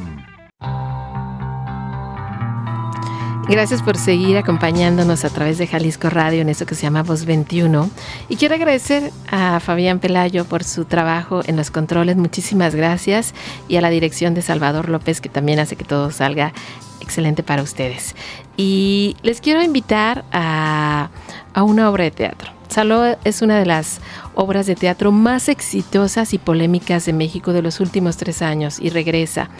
Gracias 3.49 3.83
por 3.83 3.97
seguir 3.97 4.37
acompañándonos 4.37 5.25
a 5.25 5.31
través 5.31 5.57
de 5.57 5.67
Jalisco 5.67 6.11
Radio 6.11 6.43
en 6.43 6.51
esto 6.51 6.67
que 6.67 6.75
se 6.75 6.83
llama 6.83 7.03
Voz 7.03 7.25
21. 7.25 7.89
Y 8.29 8.37
quiero 8.37 8.55
agradecer 8.55 9.11
a 9.31 9.59
Fabián 9.59 10.01
Pelayo 10.01 10.45
por 10.45 10.65
su 10.65 10.85
trabajo 10.85 11.41
en 11.47 11.57
los 11.57 11.71
controles. 11.71 12.19
Muchísimas 12.19 12.75
gracias. 12.75 13.33
Y 13.67 13.77
a 13.77 13.81
la 13.81 13.89
dirección 13.89 14.35
de 14.35 14.43
Salvador 14.43 14.91
López, 14.91 15.23
que 15.23 15.31
también 15.31 15.61
hace 15.61 15.77
que 15.77 15.85
todo 15.85 16.11
salga 16.11 16.53
excelente 17.01 17.43
para 17.43 17.63
ustedes. 17.63 18.15
Y 18.59 19.17
les 19.23 19.41
quiero 19.41 19.63
invitar 19.63 20.27
a, 20.31 21.09
a 21.55 21.63
una 21.63 21.89
obra 21.89 22.05
de 22.05 22.11
teatro. 22.11 22.51
Saló 22.69 23.17
es 23.25 23.41
una 23.41 23.59
de 23.59 23.65
las 23.65 24.01
obras 24.41 24.67
de 24.67 24.77
teatro 24.77 25.11
más 25.11 25.49
exitosas 25.49 26.33
y 26.33 26.39
polémicas 26.39 27.05
de 27.07 27.13
México 27.13 27.53
de 27.53 27.61
los 27.61 27.81
últimos 27.81 28.17
tres 28.17 28.41
años 28.41 28.79
y 28.81 28.89
regresa 28.89 29.51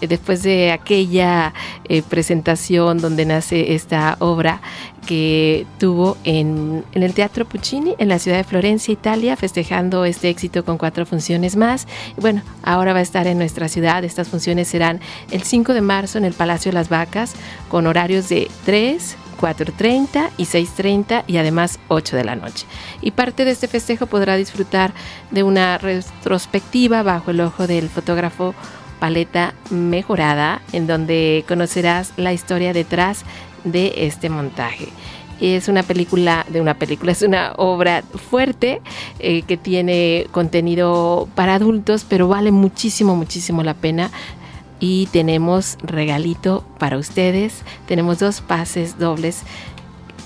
eh, 0.00 0.06
después 0.06 0.44
de 0.44 0.70
aquella 0.70 1.52
eh, 1.88 2.02
presentación 2.02 2.98
donde 2.98 3.26
nace 3.26 3.74
esta 3.74 4.16
obra 4.20 4.60
que 5.08 5.66
tuvo 5.78 6.16
en, 6.22 6.84
el 6.92 7.14
Teatro 7.14 7.46
Puccini 7.46 7.96
en 7.98 8.08
la 8.08 8.20
ciudad 8.20 8.36
de 8.36 8.44
Florencia, 8.44 8.92
Italia, 8.92 9.34
festejando 9.36 10.04
este 10.04 10.28
éxito 10.28 10.64
con 10.64 10.78
cuatro 10.78 11.04
funciones 11.04 11.56
más. 11.56 11.88
Bueno, 12.16 12.42
ahora 12.62 12.92
va 12.92 13.00
a 13.00 13.02
estar 13.02 13.26
en 13.26 13.38
nuestra 13.38 13.68
ciudad. 13.68 14.04
Estas 14.04 14.28
funciones 14.28 14.68
serán 14.68 15.00
el 15.32 15.42
5 15.42 15.74
de 15.74 15.80
marzo 15.80 16.18
en 16.18 16.24
el 16.24 16.34
Palacio 16.34 16.70
de 16.70 16.74
las 16.74 16.90
Vacas 16.90 17.34
con 17.68 17.88
horarios 17.88 18.28
de 18.28 18.48
3, 18.66 19.16
4.30 19.38 20.30
y 20.36 20.44
6.30 20.44 21.24
y 21.26 21.36
además 21.36 21.78
8 21.88 22.16
de 22.16 22.24
la 22.24 22.36
noche. 22.36 22.66
Y 23.00 23.12
parte 23.12 23.44
de 23.44 23.52
este 23.52 23.68
festejo 23.68 24.06
podrá 24.06 24.36
disfrutar 24.36 24.92
de 25.30 25.42
una 25.42 25.78
retrospectiva 25.78 27.02
bajo 27.02 27.30
el 27.30 27.40
ojo 27.40 27.66
del 27.66 27.88
fotógrafo 27.88 28.54
Paleta 28.98 29.54
Mejorada, 29.70 30.60
en 30.72 30.86
donde 30.86 31.44
conocerás 31.46 32.12
la 32.16 32.32
historia 32.32 32.72
detrás 32.72 33.24
de 33.64 33.92
este 33.96 34.28
montaje. 34.28 34.88
Es 35.40 35.68
una 35.68 35.84
película, 35.84 36.44
de 36.48 36.60
una 36.60 36.74
película, 36.74 37.12
es 37.12 37.22
una 37.22 37.52
obra 37.56 38.02
fuerte 38.02 38.82
eh, 39.20 39.42
que 39.42 39.56
tiene 39.56 40.26
contenido 40.32 41.28
para 41.34 41.54
adultos, 41.54 42.04
pero 42.08 42.28
vale 42.28 42.50
muchísimo, 42.50 43.14
muchísimo 43.14 43.62
la 43.62 43.74
pena 43.74 44.10
y 44.80 45.06
tenemos 45.06 45.78
regalito 45.82 46.64
para 46.78 46.98
ustedes. 46.98 47.62
Tenemos 47.86 48.18
dos 48.18 48.40
pases 48.40 48.98
dobles 48.98 49.42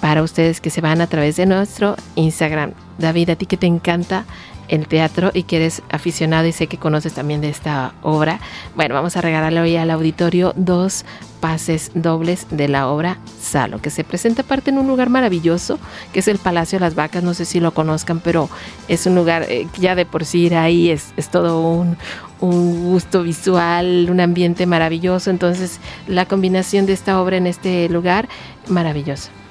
para 0.01 0.23
ustedes 0.23 0.61
que 0.61 0.71
se 0.71 0.81
van 0.81 1.01
a 1.01 1.07
través 1.07 1.37
de 1.37 1.47
nuestro 1.47 1.97
Instagram. 2.17 2.73
David, 2.99 3.31
a 3.31 3.37
ti 3.37 3.47
que 3.47 3.57
te 3.57 3.67
encanta 3.67 4.25
el 4.73 4.89
teatro 4.89 5.31
y 5.35 5.43
que 5.43 5.57
eres 5.57 5.83
aficionado 5.91 6.47
y 6.47 6.53
sé 6.53 6.67
que 6.67 6.79
conoces 6.79 7.13
también 7.13 7.43
de 7.43 7.51
esta 7.51 7.93
obra. 8.03 8.41
Bueno, 8.75 8.95
vamos 8.95 9.17
a 9.19 9.21
regalarle 9.21 9.61
hoy 9.61 9.77
al 9.77 9.91
auditorio 9.91 10.55
dos 10.57 11.05
pases 11.41 11.91
dobles 11.95 12.47
de 12.51 12.69
la 12.69 12.89
obra 12.89 13.19
Salo, 13.39 13.83
que 13.83 13.91
se 13.91 14.03
presenta 14.03 14.43
aparte 14.43 14.71
en 14.71 14.79
un 14.79 14.87
lugar 14.87 15.11
maravilloso, 15.11 15.79
que 16.15 16.21
es 16.21 16.29
el 16.29 16.39
Palacio 16.39 16.79
de 16.79 16.87
las 16.87 16.95
Vacas, 16.95 17.23
no 17.23 17.35
sé 17.35 17.45
si 17.45 17.61
lo 17.61 17.75
conozcan, 17.75 18.21
pero 18.21 18.49
es 18.89 19.05
un 19.05 19.15
lugar 19.15 19.45
eh, 19.49 19.67
ya 19.79 19.95
de 19.95 20.07
por 20.07 20.25
sí 20.25 20.47
ir 20.47 20.55
ahí 20.55 20.89
es, 20.89 21.13
es 21.19 21.29
todo 21.29 21.61
un, 21.61 21.99
un 22.41 22.85
gusto 22.85 23.23
visual, 23.23 24.09
un 24.11 24.21
ambiente 24.21 24.65
maravilloso, 24.65 25.29
entonces 25.29 25.81
la 26.09 26.25
combinación 26.25 26.87
de 26.87 26.95
esta 26.95 27.21
obra 27.21 27.37
en 27.37 27.47
este 27.47 27.91
lugar, 27.91 28.27
maravilloso. 28.69 29.42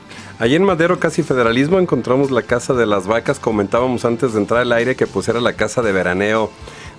Allí 0.41 0.55
en 0.55 0.63
Madero, 0.63 0.99
casi 0.99 1.21
federalismo, 1.21 1.77
encontramos 1.77 2.31
la 2.31 2.41
Casa 2.41 2.73
de 2.73 2.87
las 2.87 3.05
Vacas. 3.05 3.37
Comentábamos 3.37 4.05
antes 4.05 4.33
de 4.33 4.39
entrar 4.39 4.61
al 4.61 4.71
aire 4.71 4.95
que 4.95 5.05
pues 5.05 5.27
era 5.27 5.39
la 5.39 5.53
casa 5.53 5.83
de 5.83 5.91
veraneo 5.91 6.49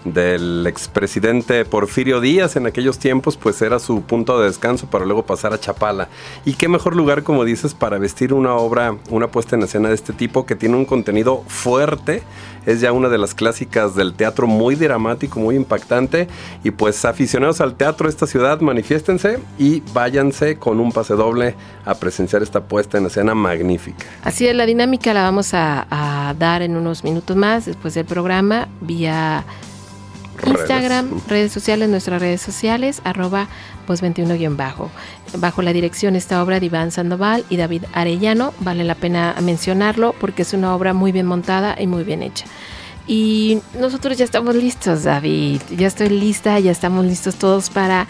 del 0.04 0.66
expresidente 0.66 1.64
Porfirio 1.64 2.20
Díaz 2.20 2.56
en 2.56 2.66
aquellos 2.66 2.98
tiempos, 2.98 3.36
pues 3.36 3.60
era 3.62 3.78
su 3.78 4.02
punto 4.02 4.40
de 4.40 4.46
descanso 4.46 4.86
para 4.86 5.04
luego 5.04 5.24
pasar 5.24 5.52
a 5.52 5.60
Chapala. 5.60 6.08
Y 6.44 6.54
qué 6.54 6.68
mejor 6.68 6.96
lugar, 6.96 7.22
como 7.22 7.44
dices, 7.44 7.74
para 7.74 7.98
vestir 7.98 8.32
una 8.32 8.54
obra, 8.54 8.96
una 9.10 9.28
puesta 9.28 9.56
en 9.56 9.62
escena 9.62 9.88
de 9.88 9.94
este 9.94 10.12
tipo 10.12 10.46
que 10.46 10.56
tiene 10.56 10.76
un 10.76 10.84
contenido 10.84 11.44
fuerte. 11.46 12.22
Es 12.66 12.80
ya 12.80 12.92
una 12.92 13.08
de 13.08 13.18
las 13.18 13.34
clásicas 13.34 13.96
del 13.96 14.14
teatro 14.14 14.46
muy 14.46 14.76
dramático, 14.76 15.40
muy 15.40 15.56
impactante. 15.56 16.28
Y 16.62 16.70
pues 16.70 17.04
aficionados 17.04 17.60
al 17.60 17.74
teatro 17.74 18.06
de 18.06 18.10
esta 18.10 18.26
ciudad, 18.26 18.60
manifiéstense 18.60 19.38
y 19.58 19.82
váyanse 19.92 20.58
con 20.58 20.80
un 20.80 20.92
pase 20.92 21.14
doble 21.14 21.54
a 21.84 21.94
presenciar 21.94 22.42
esta 22.42 22.64
puesta 22.64 22.98
en 22.98 23.06
escena 23.06 23.34
magnífica. 23.34 24.06
Así 24.22 24.46
es, 24.46 24.54
la 24.54 24.66
dinámica 24.66 25.12
la 25.12 25.22
vamos 25.22 25.54
a, 25.54 25.86
a 25.90 26.34
dar 26.34 26.62
en 26.62 26.76
unos 26.76 27.04
minutos 27.04 27.36
más 27.36 27.66
después 27.66 27.94
del 27.94 28.04
programa 28.04 28.68
vía 28.80 29.44
Instagram, 30.46 31.10
redes. 31.10 31.28
redes, 31.28 31.52
sociales, 31.52 31.88
nuestras 31.88 32.20
redes 32.20 32.40
sociales, 32.40 33.00
arroba 33.04 33.48
post21-bajo. 33.86 34.90
Bajo 35.38 35.62
la 35.62 35.72
dirección 35.72 36.16
esta 36.16 36.42
obra 36.42 36.60
de 36.60 36.66
Iván 36.66 36.90
Sandoval 36.90 37.44
y 37.48 37.56
David 37.56 37.84
Arellano. 37.92 38.52
Vale 38.60 38.84
la 38.84 38.94
pena 38.94 39.34
mencionarlo 39.42 40.14
porque 40.20 40.42
es 40.42 40.52
una 40.52 40.74
obra 40.74 40.94
muy 40.94 41.12
bien 41.12 41.26
montada 41.26 41.76
y 41.80 41.86
muy 41.86 42.04
bien 42.04 42.22
hecha. 42.22 42.46
Y 43.06 43.60
nosotros 43.78 44.16
ya 44.16 44.24
estamos 44.24 44.54
listos, 44.54 45.02
David. 45.02 45.60
Ya 45.76 45.86
estoy 45.86 46.08
lista, 46.08 46.58
ya 46.60 46.70
estamos 46.70 47.04
listos 47.04 47.36
todos 47.36 47.70
para 47.70 48.06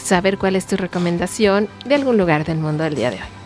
saber 0.00 0.38
cuál 0.38 0.56
es 0.56 0.66
tu 0.66 0.76
recomendación 0.76 1.68
de 1.84 1.94
algún 1.96 2.16
lugar 2.16 2.44
del 2.44 2.58
mundo 2.58 2.84
del 2.84 2.94
día 2.94 3.10
de 3.10 3.16
hoy. 3.16 3.40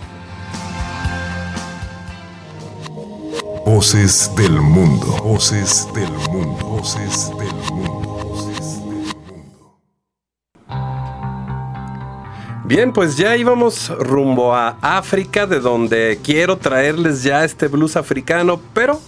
Voces 3.64 4.30
del 4.36 4.60
mundo. 4.60 5.06
Voces 5.22 5.88
del 5.94 6.10
mundo. 6.30 6.66
Voces 6.66 7.30
del 7.38 7.54
mundo. 7.72 8.03
Bien, 12.66 12.94
pues 12.94 13.18
ya 13.18 13.36
íbamos 13.36 13.90
rumbo 13.90 14.54
a 14.54 14.78
África, 14.80 15.46
de 15.46 15.60
donde 15.60 16.18
quiero 16.24 16.56
traerles 16.56 17.22
ya 17.22 17.44
este 17.44 17.68
blues 17.68 17.94
africano, 17.94 18.58
pero 18.72 19.00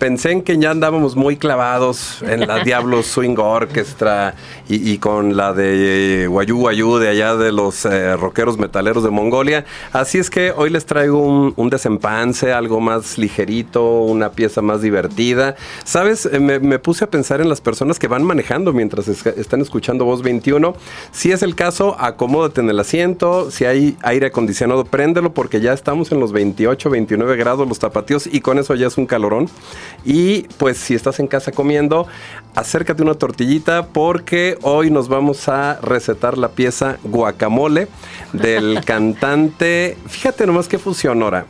pensé 0.00 0.32
en 0.32 0.42
que 0.42 0.58
ya 0.58 0.70
andábamos 0.72 1.14
muy 1.14 1.36
clavados 1.36 2.22
en 2.22 2.48
la 2.48 2.58
Diablo 2.64 3.02
Swing 3.04 3.36
Orchestra 3.38 4.34
y, 4.68 4.90
y 4.90 4.98
con 4.98 5.36
la 5.36 5.52
de 5.52 6.26
Guayú 6.28 6.58
Guayú 6.58 6.96
de 6.98 7.08
allá 7.10 7.36
de 7.36 7.52
los 7.52 7.84
eh, 7.84 8.16
rockeros 8.16 8.58
metaleros 8.58 9.04
de 9.04 9.10
Mongolia. 9.10 9.64
Así 9.92 10.18
es 10.18 10.30
que 10.30 10.52
hoy 10.56 10.70
les 10.70 10.86
traigo 10.86 11.18
un, 11.18 11.52
un 11.56 11.70
desempance, 11.70 12.52
algo 12.52 12.80
más 12.80 13.18
ligerito, 13.18 14.00
una 14.02 14.30
pieza 14.32 14.62
más 14.62 14.80
divertida. 14.82 15.54
¿Sabes? 15.84 16.26
Eh, 16.26 16.40
Me, 16.40 16.58
me 16.58 16.78
puse 16.78 17.04
a 17.04 17.10
pensar 17.10 17.40
en 17.42 17.48
las 17.50 17.60
personas 17.60 17.98
que 17.98 18.08
van 18.08 18.24
manejando 18.24 18.72
mientras 18.72 19.06
es- 19.06 19.26
están 19.26 19.60
escuchando 19.60 20.06
Voz 20.06 20.22
21. 20.22 20.74
Si 21.12 21.30
es 21.30 21.42
el 21.42 21.54
caso, 21.54 21.94
acomódate 22.00 22.62
en 22.62 22.70
el 22.70 22.80
asiento. 22.80 23.50
Si 23.50 23.66
hay 23.66 23.96
aire 24.02 24.28
acondicionado, 24.28 24.84
préndelo 24.86 25.34
porque 25.34 25.60
ya 25.60 25.74
estamos 25.74 26.10
en 26.10 26.20
los 26.20 26.32
28, 26.32 26.88
29 26.88 27.36
grados 27.36 27.68
los 27.68 27.78
tapatíos 27.78 28.26
y 28.26 28.40
con 28.40 28.58
eso 28.58 28.74
ya 28.74 28.86
es 28.86 28.96
un 28.96 29.04
calorón. 29.04 29.48
Y 30.04 30.42
pues 30.58 30.78
si 30.78 30.94
estás 30.94 31.20
en 31.20 31.26
casa 31.26 31.52
comiendo, 31.52 32.06
acércate 32.54 33.02
una 33.02 33.14
tortillita 33.14 33.86
porque 33.88 34.58
hoy 34.62 34.90
nos 34.90 35.08
vamos 35.08 35.48
a 35.48 35.78
recetar 35.82 36.38
la 36.38 36.48
pieza 36.48 36.98
guacamole 37.04 37.88
del 38.32 38.80
cantante. 38.86 39.96
Fíjate 40.06 40.46
nomás 40.46 40.68
qué 40.68 40.78
fusión 40.78 41.22
ahora. 41.22 41.46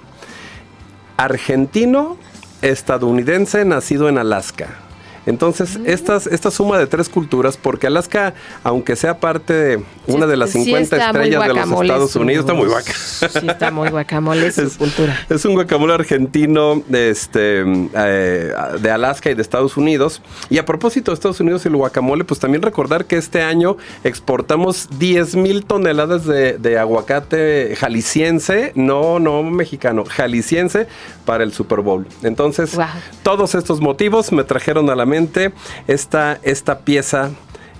Argentino, 1.17 2.17
estadounidense, 2.63 3.65
nacido 3.65 4.09
en 4.09 4.19
Alaska. 4.19 4.90
Entonces, 5.31 5.79
estas, 5.87 6.27
esta 6.27 6.51
suma 6.51 6.79
de 6.79 6.87
tres 6.87 7.09
culturas, 7.09 7.57
porque 7.57 7.87
Alaska, 7.87 8.35
aunque 8.63 8.97
sea 8.97 9.19
parte 9.19 9.53
de 9.55 9.83
una 10.07 10.27
de 10.27 10.37
las 10.37 10.51
Sí 10.51 10.65
50 10.65 10.83
está 10.97 11.13
muy 11.13 11.23
estrellas 11.23 11.47
de 11.49 11.55
los 11.55 11.81
Estados 11.83 12.17
Unidos, 12.17 12.41
está 12.45 12.55
muy 12.55 12.69
vaca. 12.69 12.93
Sí, 12.93 13.47
está 13.49 13.71
muy 13.71 13.89
guacamole 13.91 14.51
su 14.53 14.63
Es- 14.63 14.77
cultura. 14.77 15.19
Es 15.31 15.45
un 15.45 15.55
guacamole 15.55 15.95
argentino 15.95 16.83
de, 16.89 17.11
este, 17.11 17.63
eh, 17.95 18.53
de 18.81 18.91
Alaska 18.91 19.31
y 19.31 19.35
de 19.35 19.43
Estados 19.43 19.77
Unidos. 19.77 20.21
Y 20.51 20.59
a 20.59 20.67
propósito 20.67 21.11
de 21.13 21.15
Estados 21.15 21.41
Unidos 21.41 21.65
y 21.65 21.69
el 21.69 21.77
guacamole, 21.77 22.25
pues 22.25 22.41
también 22.41 22.63
recordar 22.63 23.05
que 23.05 23.17
este 23.17 23.41
año 23.43 23.77
exportamos 24.05 24.89
10 24.99 25.37
mil 25.37 25.65
toneladas 25.65 26.25
de, 26.27 26.59
de 26.59 26.79
aguacate 26.79 27.75
jalisciense, 27.79 28.73
no, 28.75 29.19
no 29.21 29.43
mexicano, 29.45 30.05
jalisciense 30.09 30.89
para 31.25 31.45
el 31.45 31.53
Super 31.53 31.81
Bowl. 31.81 32.07
Entonces, 32.23 32.75
Wow. 32.75 32.87
todos 33.23 33.55
estos 33.55 33.81
motivos 33.81 34.33
me 34.33 34.43
trajeron 34.43 34.91
a 34.91 34.95
la 34.97 35.07
mente 35.07 35.20
esta, 35.87 36.39
esta 36.43 36.81
pieza 36.81 37.31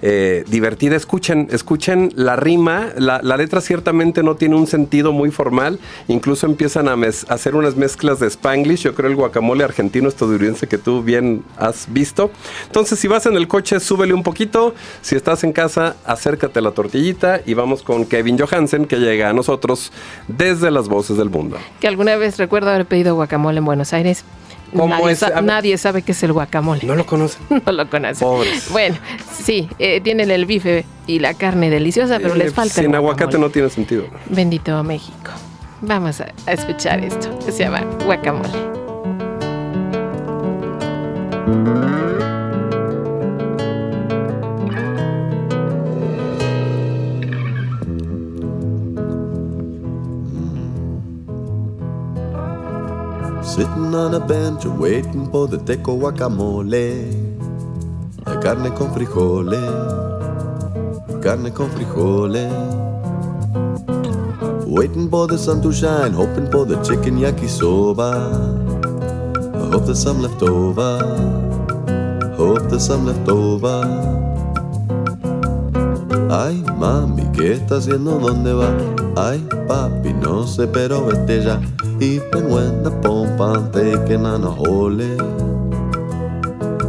eh, 0.03 0.45
divertida. 0.49 0.97
Escuchen, 0.97 1.49
escuchen 1.51 2.11
la 2.15 2.37
rima. 2.37 2.89
La, 2.97 3.21
la 3.23 3.37
letra 3.37 3.61
ciertamente 3.61 4.23
no 4.23 4.35
tiene 4.37 4.57
un 4.57 4.67
sentido 4.67 5.13
muy 5.13 5.31
formal. 5.31 5.79
Incluso 6.09 6.47
empiezan 6.47 6.89
a, 6.89 6.97
hacer 7.29 7.55
unas 7.55 7.77
mezclas 7.77 8.19
de 8.21 8.27
spanglish. 8.29 8.83
Yo 8.83 8.95
creo 8.95 9.11
el 9.11 9.17
guacamole 9.17 9.63
argentino 9.63 10.09
estadounidense 10.09 10.67
que 10.67 10.79
tú 10.79 11.03
bien 11.03 11.45
has 11.59 11.93
visto. 11.93 12.31
Entonces, 12.67 12.99
si 12.99 13.09
vas 13.09 13.27
en 13.27 13.37
el 13.37 13.47
coche, 13.47 13.79
súbele 13.79 14.15
un 14.15 14.23
poquito. 14.23 14.75
Si 15.03 15.17
estás 15.17 15.45
en 15.45 15.53
casa, 15.53 15.97
acércate 16.07 16.61
a 16.61 16.63
la 16.63 16.71
tortillita 16.71 17.41
y 17.45 17.55
vamos 17.55 17.83
con 17.83 18.07
Kevin 18.07 18.39
Johansen 18.39 18.87
que 18.87 18.97
llega 18.97 19.29
a 19.29 19.33
nosotros 19.33 19.93
desde 20.29 20.71
las 20.71 20.89
voces 20.89 21.19
del 21.19 21.29
mundo. 21.29 21.59
Que 21.81 21.89
alguna 21.89 22.17
vez 22.17 22.39
recuerdo 22.39 22.71
haber 22.71 22.87
pedido 22.87 23.15
guacamole 23.15 23.59
en 23.59 23.67
Buenos 23.67 23.93
Aires. 23.93 24.25
¿Cómo 24.73 24.89
nadie, 24.95 25.13
es? 25.13 25.19
sa- 25.19 25.41
nadie 25.43 25.79
sabe 25.79 26.03
qué 26.03 26.13
es 26.13 26.23
el 26.23 26.33
guacamole. 26.33 26.83
No 26.85 26.95
lo 26.95 27.05
conocen. 27.07 27.43
No 27.67 27.73
lo 27.73 27.89
conocen. 27.91 28.27
Pobres. 28.27 28.69
Bueno, 28.71 28.97
sí, 29.43 29.69
eh, 29.79 30.01
tienen 30.01 30.31
el 30.31 30.47
bife 30.47 30.85
y 31.07 31.19
la 31.19 31.35
carne 31.35 31.71
deliciosa, 31.71 32.19
pero 32.19 32.35
les 32.35 32.49
Eh, 32.49 32.51
falta 32.53 32.81
el 32.81 32.87
Sin 32.87 32.95
aguacate 32.95 33.39
no 33.39 33.51
tiene 33.51 33.69
sentido. 33.71 34.05
Bendito 34.29 34.83
México. 34.85 35.31
Vamos 35.83 36.21
a, 36.21 36.29
a 36.47 36.53
escuchar 36.53 37.03
esto, 37.03 37.29
se 37.41 37.53
llama 37.65 37.81
guacamole. 38.05 38.49
Sitting 53.51 53.93
on 53.97 54.15
a 54.15 54.21
bench 54.21 54.65
waiting 54.65 55.29
for 55.33 55.49
the 55.49 55.59
teco 55.59 55.99
guacamole. 55.99 57.03
La 58.25 58.39
carne 58.39 58.71
con 58.73 58.93
frijoles, 58.95 59.59
carne 61.21 61.51
con 61.53 61.69
frijoles. 61.71 62.53
Waiting 64.69 65.11
for 65.11 65.27
the 65.27 65.37
sun 65.37 65.61
to 65.63 65.73
shine, 65.73 66.13
hoping 66.13 66.49
for 66.49 66.65
the 66.65 66.81
chicken 66.85 67.19
yakisoba. 67.19 68.11
I 69.53 69.69
hope 69.73 69.85
there's 69.85 70.01
some 70.01 70.23
left 70.23 70.41
over. 70.45 70.99
Hope 72.37 72.69
there's 72.69 72.87
some 72.87 73.05
left 73.05 73.29
over. 73.29 73.83
Ay, 76.31 76.63
mami, 76.79 77.25
¿qué 77.33 77.55
está 77.55 77.79
haciendo? 77.79 78.21
¿Dónde 78.21 78.53
va? 78.53 78.71
Ay, 79.17 79.45
papi, 79.67 80.13
no 80.13 80.47
sé, 80.47 80.69
pero 80.69 81.05
vete 81.05 81.43
ya. 81.43 81.61
Even 82.01 82.49
when 82.49 82.83
the 82.83 82.91
pompa 83.41 83.73
taking 83.73 84.27
on 84.27 84.45
a 84.45 84.51
hole. 84.51 85.17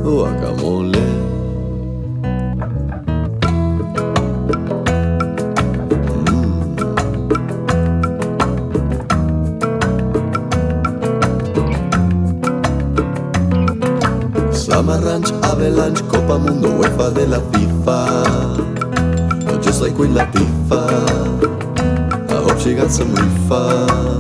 Guacamole. 0.04 1.08
Summer 14.54 15.00
Ranch, 15.00 15.32
Avalanche, 15.44 16.02
Copa 16.10 16.38
Mundo, 16.38 16.70
UEFA 16.70 17.14
de 17.14 17.28
la 17.28 17.40
FIFA. 17.52 18.00
Just 19.62 19.82
like 19.82 19.96
Queen 19.96 20.14
Latifah. 20.14 20.90
I 22.30 22.36
hope 22.44 22.60
she 22.60 22.76
got 22.76 22.92
some 22.92 23.14
refund. 23.16 24.11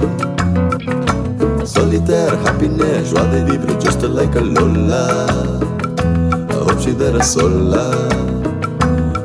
Solitaire, 1.91 2.37
happiness, 2.45 3.09
joie 3.09 3.25
de 3.25 3.43
vivre, 3.43 3.77
just 3.81 4.01
like 4.03 4.33
a 4.37 4.39
Lola. 4.39 5.27
I 6.49 6.53
hope 6.53 6.79
she 6.79 6.91
there 6.91 7.21
sola. 7.21 8.07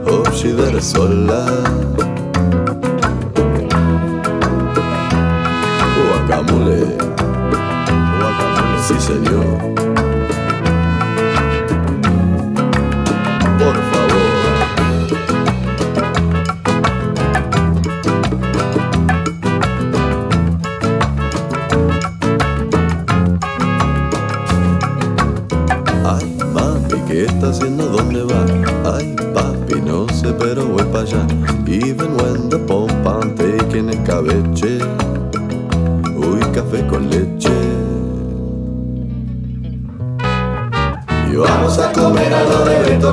Hope 0.04 0.32
she 0.34 0.50
there 0.50 0.80
sola. 0.80 1.95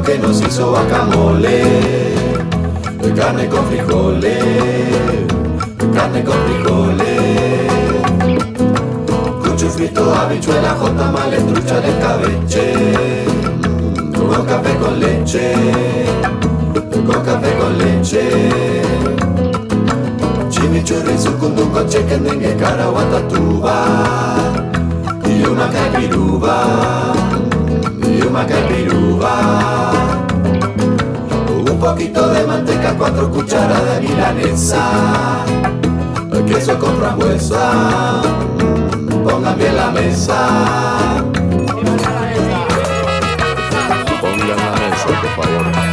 Que 0.02 0.18
nos 0.18 0.42
hizo 0.42 0.72
guacamole. 0.72 1.64
De 3.02 3.14
carne 3.14 3.48
con 3.48 3.66
frijoles. 3.68 4.44
De 5.78 5.90
carne 5.94 6.24
con 6.24 6.36
frijoles. 6.46 7.72
Cuchufrito, 9.44 10.14
habichuela, 10.16 10.76
jotamales, 10.80 11.46
trucha 11.46 11.80
de 11.80 12.00
cabeche. 12.00 12.74
Mm, 13.28 14.14
Con 14.14 14.46
café 14.46 14.76
con 14.78 15.00
leche. 15.00 15.54
Con 17.06 17.22
café 17.24 17.54
con 17.58 17.78
leche. 17.78 18.82
Chimichurri, 20.50 21.18
sucundungo, 21.18 21.84
chicken 21.88 22.24
dengue, 22.24 22.56
caraguatatuba. 22.56 23.86
Y 25.26 25.44
una 25.46 25.70
caipiruba. 25.70 27.33
Y 28.06 28.22
una 28.22 28.46
caipiruba. 28.46 29.92
Un 31.50 31.80
poquito 31.80 32.28
de 32.30 32.46
manteca, 32.46 32.96
cuatro 32.98 33.30
cucharadas 33.32 33.96
de 33.96 34.08
milanesa. 34.08 35.44
Queso 36.46 36.78
con 36.78 36.98
frambuesa. 36.98 38.22
Pongan 39.24 39.58
bien 39.58 39.76
la 39.76 39.92
mesa. 39.92 41.24
Pongan 44.22 44.48
la 44.48 44.72
mesa, 44.78 45.08
por 45.22 45.46
favor. 45.46 45.93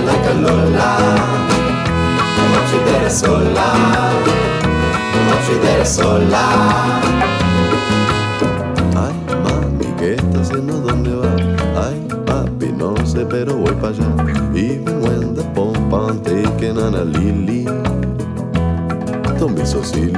noche 0.00 0.06
like 0.06 0.26
a 0.26 0.34
lola, 0.34 0.98
noche 2.52 2.76
intera 2.76 3.10
sola, 3.10 3.66
noche 5.26 5.52
intera 5.54 5.84
sola. 5.84 6.42
Ay, 8.96 9.14
mami, 9.42 9.86
¿qué 9.98 10.14
está 10.14 10.40
haciendo? 10.40 10.80
¿Dónde 10.80 11.14
va? 11.14 11.34
Ay, 11.86 12.06
papi, 12.26 12.72
no 12.72 12.94
sé, 13.06 13.26
pero 13.26 13.56
voy 13.56 13.74
para 13.74 13.88
allá. 13.88 14.06
Even 14.54 15.02
when 15.02 15.34
the 15.34 15.42
pump 15.54 15.92
I'm 15.92 16.22
taking 16.22 16.78
on 16.78 16.94
a 16.94 17.04
lily, 17.04 17.64
don't 19.38 19.54
be 19.54 19.64
so 19.64 19.82
silly. 19.82 20.10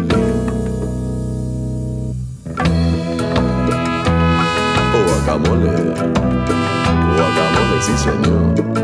guacamole, 4.93 5.95
guacamole, 7.17 7.81
sí 7.81 7.93
señor. 7.97 8.82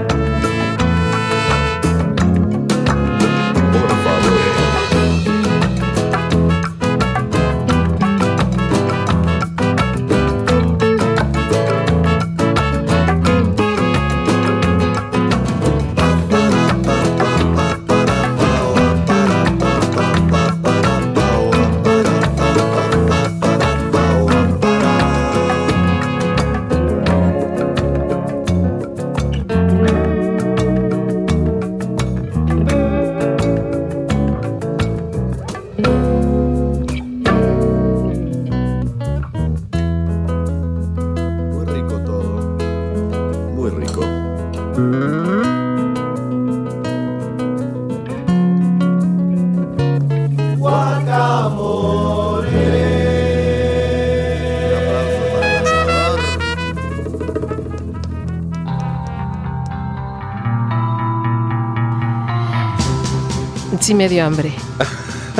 Sí 63.89 63.95
me 63.95 64.07
dio 64.11 64.26
hambre. 64.26 64.53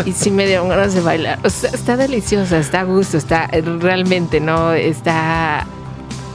Y 0.07 0.13
sí 0.13 0.31
me 0.31 0.47
dio 0.47 0.67
ganas 0.67 0.95
de 0.95 1.03
bailar. 1.03 1.39
O 1.45 1.51
sea, 1.51 1.69
está 1.69 1.99
deliciosa, 1.99 2.57
está 2.59 2.81
a 2.81 2.85
gusto, 2.85 3.19
está 3.19 3.45
eh, 3.53 3.61
realmente, 3.61 4.41
¿no? 4.41 4.73
Está 4.73 5.67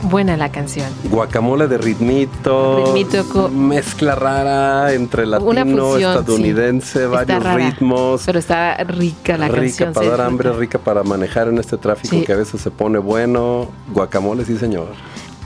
buena 0.04 0.38
la 0.38 0.52
canción. 0.52 0.86
Guacamole 1.06 1.68
de 1.68 1.80
ritmito. 1.80 2.84
Ritmito 2.86 3.50
mezcla 3.50 4.14
rara 4.14 4.94
entre 4.94 5.26
latino, 5.26 5.50
Una 5.50 5.66
fusión, 5.66 6.12
estadounidense, 6.12 7.00
sí. 7.00 7.06
Varios 7.08 7.44
rara, 7.44 7.70
ritmos. 7.72 8.22
Pero 8.28 8.38
está 8.38 8.76
rica 8.84 9.36
la 9.36 9.48
rica 9.48 9.62
canción. 9.62 9.94
para 9.94 10.06
se 10.06 10.12
dar 10.12 10.22
hambre, 10.22 10.54
rica 10.54 10.78
para 10.78 11.02
manejar 11.02 11.48
en 11.48 11.58
este 11.58 11.78
tráfico 11.78 12.16
Sí. 12.16 12.22
que 12.26 12.34
a 12.34 12.36
veces 12.36 12.62
se 12.62 12.70
pone 12.70 13.00
bueno. 13.00 13.70
Guacamole, 13.92 14.46
sí, 14.46 14.60
señor. 14.60 14.90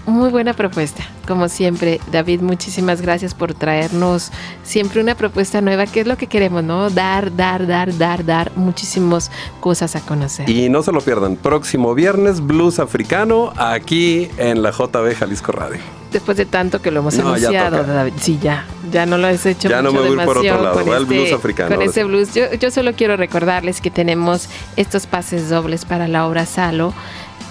Muy 0.07 0.29
buena 0.29 0.53
propuesta, 0.53 1.03
como 1.27 1.49
siempre. 1.49 1.99
David, 2.13 2.39
muchísimas 2.39 3.01
gracias 3.01 3.33
por 3.33 3.53
traernos 3.53 4.31
siempre 4.63 5.01
una 5.01 5.15
propuesta 5.15 5.59
nueva, 5.59 5.85
que 5.85 5.99
es 5.99 6.07
lo 6.07 6.15
que 6.15 6.27
queremos, 6.27 6.63
¿no? 6.63 6.89
Dar, 6.89 7.35
dar, 7.35 7.67
dar, 7.67 7.95
dar, 7.97 8.23
dar 8.25 8.51
muchísimas 8.55 9.29
cosas 9.59 9.97
a 9.97 9.99
conocer. 9.99 10.49
Y 10.49 10.69
no 10.69 10.81
se 10.81 10.93
lo 10.93 11.01
pierdan, 11.01 11.35
próximo 11.35 11.93
viernes, 11.93 12.39
blues 12.39 12.79
africano, 12.79 13.51
aquí 13.57 14.29
en 14.37 14.63
la 14.63 14.71
JB 14.71 15.13
Jalisco 15.13 15.51
Radio. 15.51 15.81
Después 16.09 16.37
de 16.37 16.45
tanto 16.45 16.81
que 16.81 16.89
lo 16.89 17.01
hemos 17.01 17.15
No, 17.17 17.27
anunciado. 17.27 17.83
David. 17.83 18.13
Sí, 18.17 18.39
ya. 18.41 18.65
Ya 18.89 19.05
no 19.05 19.17
lo 19.17 19.27
has 19.27 19.45
hecho 19.45 19.67
Ya 19.67 19.81
no 19.81 19.91
mucho 19.91 20.03
me 20.05 20.15
voy 20.15 20.25
por 20.25 20.37
otro 20.37 20.63
lado, 20.63 20.73
con 20.85 20.87
el 20.87 21.01
este- 21.03 21.13
blues 21.15 21.33
africano, 21.33 21.75
Con 21.75 21.83
ese 21.83 22.05
blues. 22.05 22.33
Yo, 22.33 22.53
yo 22.53 22.71
solo 22.71 22.93
quiero 22.93 23.17
recordarles 23.17 23.81
que 23.81 23.91
tenemos 23.91 24.47
estos 24.77 25.05
pases 25.05 25.49
dobles 25.49 25.83
para 25.83 26.07
la 26.07 26.25
obra 26.25 26.45
Salo 26.45 26.93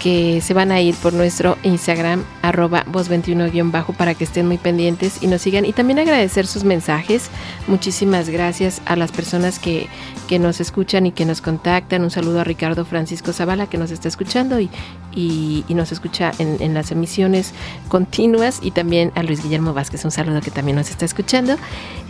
que 0.02 0.40
se 0.40 0.54
van 0.54 0.72
a 0.72 0.80
ir 0.80 0.94
por 0.96 1.12
nuestro 1.12 1.56
Instagram, 1.62 2.24
arroba 2.42 2.84
voz21-bajo, 2.86 3.92
para 3.94 4.14
que 4.14 4.24
estén 4.24 4.46
muy 4.46 4.58
pendientes 4.58 5.22
y 5.22 5.26
nos 5.26 5.42
sigan. 5.42 5.64
Y 5.64 5.72
también 5.72 5.98
agradecer 5.98 6.46
sus 6.46 6.64
mensajes. 6.64 7.30
Muchísimas 7.66 8.28
gracias 8.28 8.82
a 8.86 8.96
las 8.96 9.12
personas 9.12 9.58
que, 9.58 9.88
que 10.28 10.38
nos 10.38 10.60
escuchan 10.60 11.06
y 11.06 11.12
que 11.12 11.24
nos 11.24 11.40
contactan. 11.40 12.02
Un 12.02 12.10
saludo 12.10 12.40
a 12.40 12.44
Ricardo 12.44 12.84
Francisco 12.84 13.32
Zavala, 13.32 13.66
que 13.66 13.78
nos 13.78 13.90
está 13.90 14.08
escuchando 14.08 14.60
y, 14.60 14.70
y, 15.14 15.64
nos 15.74 15.92
escucha 15.92 16.32
en 16.38 16.74
las 16.74 16.90
emisiones 16.90 17.52
continuas. 17.88 18.60
Y 18.62 18.70
también 18.70 19.12
a 19.14 19.22
Luis 19.22 19.42
Guillermo 19.42 19.74
Vázquez, 19.74 20.04
un 20.04 20.10
saludo 20.10 20.40
que 20.40 20.50
también 20.50 20.76
nos 20.76 20.90
está 20.90 21.04
escuchando. 21.04 21.56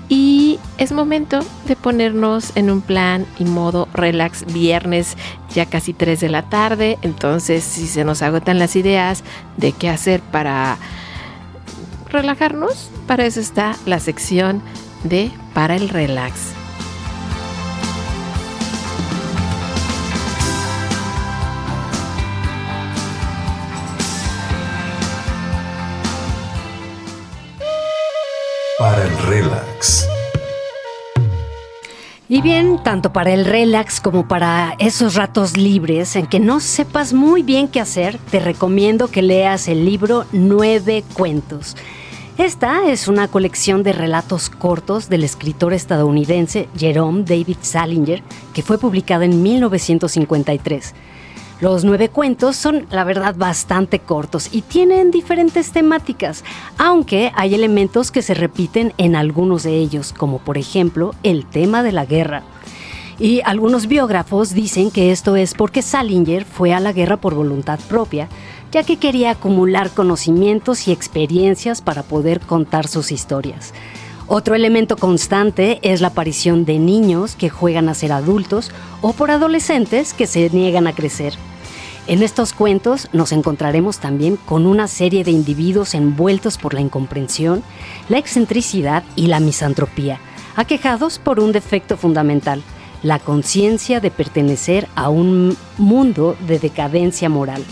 Y 0.08 0.60
es 0.78 0.92
momento 0.92 1.40
de 1.66 1.74
ponernos 1.74 2.56
en 2.56 2.70
un 2.70 2.80
plan 2.80 3.26
y 3.38 3.44
modo 3.44 3.88
relax 3.92 4.44
viernes, 4.52 5.16
ya 5.52 5.66
casi 5.66 5.92
3 5.92 6.20
de 6.20 6.28
la 6.28 6.42
tarde. 6.42 6.98
Entonces, 7.02 7.64
si 7.64 7.86
se 7.86 8.04
nos 8.04 8.22
agotan 8.22 8.58
las 8.58 8.76
ideas 8.76 9.24
de 9.56 9.72
qué 9.72 9.88
hacer 9.88 10.20
para 10.20 10.78
relajarnos, 12.10 12.90
para 13.06 13.26
eso 13.26 13.40
está 13.40 13.76
la 13.84 13.98
sección 13.98 14.62
de 15.02 15.30
Para 15.54 15.76
el 15.76 15.88
Relax. 15.88 16.55
Para 28.78 29.04
el 29.04 29.18
relax. 29.20 30.06
Y 32.28 32.42
bien, 32.42 32.78
tanto 32.82 33.10
para 33.10 33.32
el 33.32 33.46
relax 33.46 34.02
como 34.02 34.28
para 34.28 34.74
esos 34.78 35.14
ratos 35.14 35.56
libres 35.56 36.14
en 36.14 36.26
que 36.26 36.40
no 36.40 36.60
sepas 36.60 37.14
muy 37.14 37.42
bien 37.42 37.68
qué 37.68 37.80
hacer, 37.80 38.18
te 38.30 38.38
recomiendo 38.38 39.08
que 39.08 39.22
leas 39.22 39.68
el 39.68 39.86
libro 39.86 40.26
Nueve 40.32 41.04
Cuentos. 41.14 41.74
Esta 42.36 42.86
es 42.90 43.08
una 43.08 43.28
colección 43.28 43.82
de 43.82 43.94
relatos 43.94 44.50
cortos 44.50 45.08
del 45.08 45.24
escritor 45.24 45.72
estadounidense 45.72 46.68
Jerome 46.76 47.22
David 47.22 47.56
Salinger, 47.62 48.22
que 48.52 48.62
fue 48.62 48.76
publicada 48.76 49.24
en 49.24 49.42
1953. 49.42 50.94
Los 51.58 51.84
nueve 51.84 52.10
cuentos 52.10 52.54
son, 52.54 52.86
la 52.90 53.02
verdad, 53.02 53.34
bastante 53.34 53.98
cortos 53.98 54.50
y 54.52 54.60
tienen 54.60 55.10
diferentes 55.10 55.72
temáticas, 55.72 56.44
aunque 56.76 57.32
hay 57.34 57.54
elementos 57.54 58.10
que 58.10 58.20
se 58.20 58.34
repiten 58.34 58.92
en 58.98 59.16
algunos 59.16 59.62
de 59.62 59.76
ellos, 59.76 60.12
como 60.12 60.38
por 60.38 60.58
ejemplo 60.58 61.14
el 61.22 61.46
tema 61.46 61.82
de 61.82 61.92
la 61.92 62.04
guerra. 62.04 62.42
Y 63.18 63.40
algunos 63.46 63.86
biógrafos 63.86 64.52
dicen 64.52 64.90
que 64.90 65.10
esto 65.12 65.34
es 65.36 65.54
porque 65.54 65.80
Salinger 65.80 66.44
fue 66.44 66.74
a 66.74 66.80
la 66.80 66.92
guerra 66.92 67.16
por 67.16 67.34
voluntad 67.34 67.80
propia, 67.88 68.28
ya 68.70 68.82
que 68.82 68.98
quería 68.98 69.30
acumular 69.30 69.90
conocimientos 69.90 70.86
y 70.86 70.92
experiencias 70.92 71.80
para 71.80 72.02
poder 72.02 72.40
contar 72.40 72.86
sus 72.86 73.10
historias. 73.10 73.72
Otro 74.28 74.56
elemento 74.56 74.96
constante 74.96 75.78
es 75.82 76.00
la 76.00 76.08
aparición 76.08 76.64
de 76.64 76.80
niños 76.80 77.36
que 77.36 77.48
juegan 77.48 77.88
a 77.88 77.94
ser 77.94 78.10
adultos 78.10 78.72
o 79.00 79.12
por 79.12 79.30
adolescentes 79.30 80.14
que 80.14 80.26
se 80.26 80.50
niegan 80.50 80.88
a 80.88 80.94
crecer. 80.94 81.34
En 82.08 82.24
estos 82.24 82.52
cuentos 82.52 83.08
nos 83.12 83.30
encontraremos 83.30 83.98
también 83.98 84.36
con 84.36 84.66
una 84.66 84.88
serie 84.88 85.22
de 85.22 85.30
individuos 85.30 85.94
envueltos 85.94 86.58
por 86.58 86.74
la 86.74 86.80
incomprensión, 86.80 87.62
la 88.08 88.18
excentricidad 88.18 89.04
y 89.14 89.28
la 89.28 89.38
misantropía, 89.38 90.18
aquejados 90.56 91.20
por 91.20 91.38
un 91.38 91.52
defecto 91.52 91.96
fundamental, 91.96 92.62
la 93.04 93.20
conciencia 93.20 94.00
de 94.00 94.10
pertenecer 94.10 94.88
a 94.96 95.08
un 95.08 95.56
mundo 95.78 96.36
de 96.48 96.58
decadencia 96.58 97.28
moral. 97.28 97.62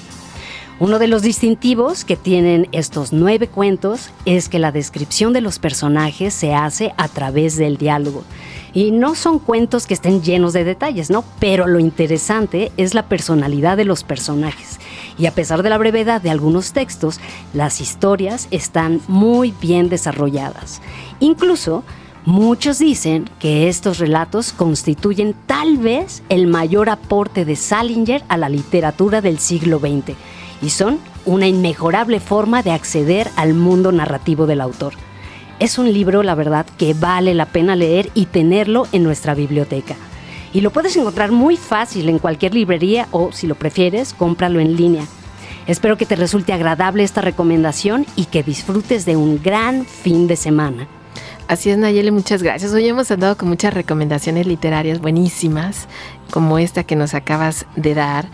Uno 0.80 0.98
de 0.98 1.06
los 1.06 1.22
distintivos 1.22 2.04
que 2.04 2.16
tienen 2.16 2.68
estos 2.72 3.12
nueve 3.12 3.46
cuentos 3.46 4.10
es 4.24 4.48
que 4.48 4.58
la 4.58 4.72
descripción 4.72 5.32
de 5.32 5.40
los 5.40 5.60
personajes 5.60 6.34
se 6.34 6.52
hace 6.52 6.92
a 6.96 7.06
través 7.06 7.56
del 7.56 7.76
diálogo. 7.76 8.24
Y 8.72 8.90
no 8.90 9.14
son 9.14 9.38
cuentos 9.38 9.86
que 9.86 9.94
estén 9.94 10.20
llenos 10.22 10.52
de 10.52 10.64
detalles, 10.64 11.10
¿no? 11.10 11.24
Pero 11.38 11.68
lo 11.68 11.78
interesante 11.78 12.72
es 12.76 12.92
la 12.92 13.06
personalidad 13.06 13.76
de 13.76 13.84
los 13.84 14.02
personajes. 14.02 14.80
Y 15.16 15.26
a 15.26 15.30
pesar 15.30 15.62
de 15.62 15.70
la 15.70 15.78
brevedad 15.78 16.20
de 16.20 16.30
algunos 16.30 16.72
textos, 16.72 17.20
las 17.52 17.80
historias 17.80 18.48
están 18.50 19.00
muy 19.06 19.54
bien 19.60 19.88
desarrolladas. 19.88 20.82
Incluso 21.20 21.84
Muchos 22.26 22.78
dicen 22.78 23.28
que 23.38 23.68
estos 23.68 23.98
relatos 23.98 24.54
constituyen 24.54 25.34
tal 25.44 25.76
vez 25.76 26.22
el 26.30 26.46
mayor 26.46 26.88
aporte 26.88 27.44
de 27.44 27.54
Salinger 27.54 28.24
a 28.28 28.38
la 28.38 28.48
literatura 28.48 29.20
del 29.20 29.38
siglo 29.38 29.78
XX 29.78 30.16
y 30.62 30.70
son 30.70 30.98
una 31.24 31.46
inmejorable 31.46 32.20
forma 32.20 32.62
de 32.62 32.72
acceder 32.72 33.30
al 33.36 33.54
mundo 33.54 33.92
narrativo 33.92 34.46
del 34.46 34.60
autor. 34.60 34.94
Es 35.60 35.78
un 35.78 35.92
libro, 35.92 36.22
la 36.22 36.34
verdad, 36.34 36.66
que 36.78 36.94
vale 36.94 37.34
la 37.34 37.46
pena 37.46 37.76
leer 37.76 38.10
y 38.14 38.26
tenerlo 38.26 38.86
en 38.92 39.04
nuestra 39.04 39.34
biblioteca. 39.34 39.94
Y 40.52 40.60
lo 40.60 40.70
puedes 40.70 40.96
encontrar 40.96 41.32
muy 41.32 41.56
fácil 41.56 42.08
en 42.08 42.18
cualquier 42.18 42.54
librería 42.54 43.08
o, 43.10 43.32
si 43.32 43.46
lo 43.46 43.54
prefieres, 43.54 44.14
cómpralo 44.14 44.60
en 44.60 44.76
línea. 44.76 45.04
Espero 45.66 45.96
que 45.96 46.06
te 46.06 46.16
resulte 46.16 46.52
agradable 46.52 47.04
esta 47.04 47.20
recomendación 47.20 48.06
y 48.16 48.26
que 48.26 48.42
disfrutes 48.42 49.06
de 49.06 49.16
un 49.16 49.42
gran 49.42 49.84
fin 49.86 50.26
de 50.26 50.36
semana. 50.36 50.86
Así 51.46 51.68
es, 51.68 51.76
Nayeli, 51.76 52.10
muchas 52.10 52.42
gracias. 52.42 52.72
Hoy 52.72 52.88
hemos 52.88 53.10
andado 53.10 53.36
con 53.36 53.48
muchas 53.48 53.74
recomendaciones 53.74 54.46
literarias 54.46 55.00
buenísimas, 55.00 55.88
como 56.30 56.58
esta 56.58 56.84
que 56.84 56.96
nos 56.96 57.12
acabas 57.12 57.66
de 57.76 57.94
dar. 57.94 58.26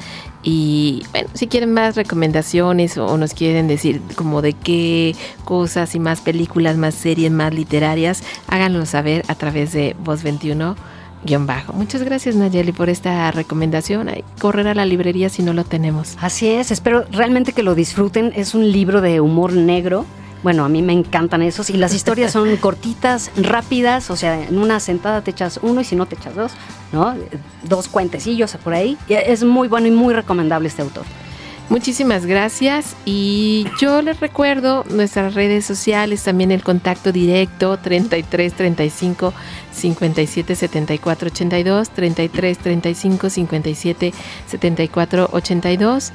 Y 0.45 1.03
bueno, 1.11 1.29
si 1.35 1.49
quieren 1.49 1.73
más 1.73 1.97
recomendaciones 1.97 2.97
o 2.99 3.19
nos 3.19 3.35
quieren 3.35 3.67
decir 3.67 4.01
como 4.15 4.43
de 4.43 4.53
qué 4.53 5.17
cosas 5.45 5.97
y 5.97 5.99
más 5.99 6.21
películas, 6.21 6.77
más 6.77 6.95
series, 6.95 7.33
más 7.33 7.53
literarias, 7.53 8.23
háganlo 8.47 8.87
saber 8.87 9.25
a 9.27 9.35
través 9.35 9.73
de 9.73 9.97
Voz 10.05 10.23
21 10.23 10.77
guion 11.25 11.47
bajo. 11.47 11.73
Muchas 11.73 12.05
gracias 12.05 12.37
Nayeli 12.37 12.71
por 12.71 12.89
esta 12.89 13.31
recomendación. 13.33 14.09
Correr 14.39 14.69
a 14.69 14.75
la 14.75 14.87
librería 14.87 15.29
si 15.29 15.43
no 15.43 15.53
lo 15.53 15.65
tenemos. 15.65 16.17
Así 16.21 16.49
es, 16.49 16.71
espero 16.71 17.05
realmente 17.11 17.53
que 17.53 17.65
lo 17.65 17.75
disfruten. 17.75 18.33
Es 18.37 18.55
un 18.55 18.71
libro 18.71 19.01
de 19.01 19.21
humor 19.21 19.53
negro. 19.53 20.07
Bueno, 20.43 20.64
a 20.64 20.68
mí 20.68 20.82
me 20.82 20.93
encantan 20.93 21.43
esos. 21.43 21.70
Y 21.70 21.74
las 21.74 21.95
historias 21.95 22.32
son 22.32 22.57
cortitas, 22.59 23.30
rápidas. 23.36 24.11
O 24.11 24.16
sea, 24.16 24.43
en 24.43 24.59
una 24.59 24.80
sentada 24.80 25.22
te 25.22 25.30
echas 25.30 25.61
uno 25.62 25.80
y 25.80 25.84
si 25.84 25.97
no 25.97 26.07
te 26.07 26.16
echas 26.16 26.34
dos, 26.34 26.53
¿no? 26.93 27.14
Dos 27.62 27.88
cuentecillos 27.88 28.57
por 28.57 28.74
ahí. 28.74 28.97
Y 29.09 29.14
Es 29.14 29.45
muy 29.45 29.68
bueno 29.68 29.86
y 29.86 29.91
muy 29.91 30.14
recomendable 30.14 30.68
este 30.68 30.82
autor. 30.82 31.05
Muchísimas 31.70 32.26
gracias 32.26 32.97
y 33.05 33.64
yo 33.80 34.03
les 34.03 34.18
recuerdo 34.18 34.84
nuestras 34.91 35.34
redes 35.34 35.64
sociales, 35.64 36.24
también 36.24 36.51
el 36.51 36.64
contacto 36.64 37.12
directo 37.12 37.76
33 37.76 38.55
35 38.55 39.32
57 39.70 40.57
74 40.57 41.28
82, 41.28 41.91
33 41.91 42.59
35 42.59 43.30
57 43.30 44.12
74 44.49 45.30
82, 45.32 46.12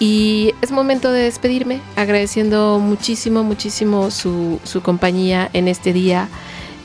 Y 0.00 0.52
es 0.60 0.72
momento 0.72 1.12
de 1.12 1.22
despedirme, 1.22 1.80
agradeciendo 1.94 2.80
muchísimo, 2.80 3.44
muchísimo 3.44 4.10
su, 4.10 4.58
su 4.64 4.82
compañía 4.82 5.48
en 5.52 5.68
este 5.68 5.92
día, 5.92 6.26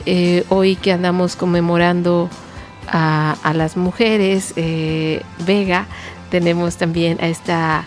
eh, 0.06 0.44
hoy 0.48 0.76
que 0.76 0.92
andamos 0.92 1.34
conmemorando 1.34 2.30
a, 2.86 3.52
las 3.54 3.76
mujeres, 3.76 4.52
eh, 4.56 5.22
Vega, 5.46 5.86
tenemos 6.30 6.76
también 6.76 7.18
a 7.20 7.28
esta 7.28 7.84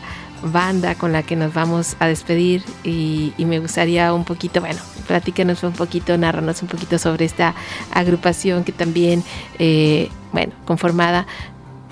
banda 0.52 0.96
con 0.96 1.12
la 1.12 1.24
que 1.24 1.36
nos 1.36 1.54
vamos 1.54 1.96
a 2.00 2.08
despedir 2.08 2.64
y, 2.84 3.34
y 3.38 3.46
me 3.46 3.60
gustaría 3.60 4.14
un 4.14 4.26
poquito, 4.26 4.60
bueno, 4.62 4.80
platícanos 5.08 5.64
un 5.64 5.74
poquito, 5.74 6.18
narranos 6.18 6.62
un 6.62 6.68
poquito 6.68 6.98
sobre 6.98 7.26
esta 7.26 7.56
agrupación 7.92 8.64
que 8.64 8.72
también, 8.72 9.24
eh, 9.60 10.10
bueno, 10.32 10.54
conformada 10.66 11.26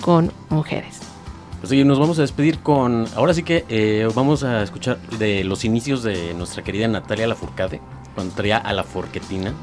con 0.02 0.32
mujeres. 0.50 1.00
Pues 1.60 1.70
sí, 1.70 1.84
nos 1.84 2.00
vamos 2.00 2.18
a 2.18 2.22
despedir 2.24 2.60
con. 2.60 3.06
Ahora 3.16 3.36
sí 3.36 3.44
que 3.44 3.66
eh, 3.70 4.10
vamos 4.16 4.44
a 4.44 4.64
escuchar 4.64 5.00
de 5.20 5.44
los 5.44 5.64
inicios 5.64 6.02
de 6.02 6.34
nuestra 6.34 6.64
querida 6.64 6.88
Natalia 6.88 7.28
Lafourcade, 7.28 7.80
cuando 8.16 8.34
traía 8.34 8.58
a 8.58 8.74
la 8.74 8.84
Forquetina. 8.84 9.54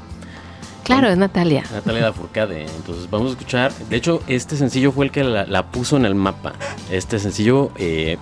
Claro, 0.85 1.09
es 1.09 1.19
Natalia. 1.19 1.65
Natalia 1.73 2.03
Lafourcade. 2.03 2.67
Entonces 2.77 3.11
vamos 3.11 3.31
a 3.31 3.33
escuchar. 3.33 3.75
De 3.91 3.97
hecho, 3.97 4.23
este 4.29 4.57
sencillo 4.57 4.93
fue 4.93 5.07
el 5.07 5.11
que 5.11 5.25
la, 5.25 5.45
la 5.45 5.67
puso 5.67 5.97
en 5.97 6.05
el 6.05 6.15
mapa. 6.15 6.53
Este 6.89 7.19
sencillo 7.19 7.73
eh, 7.77 8.17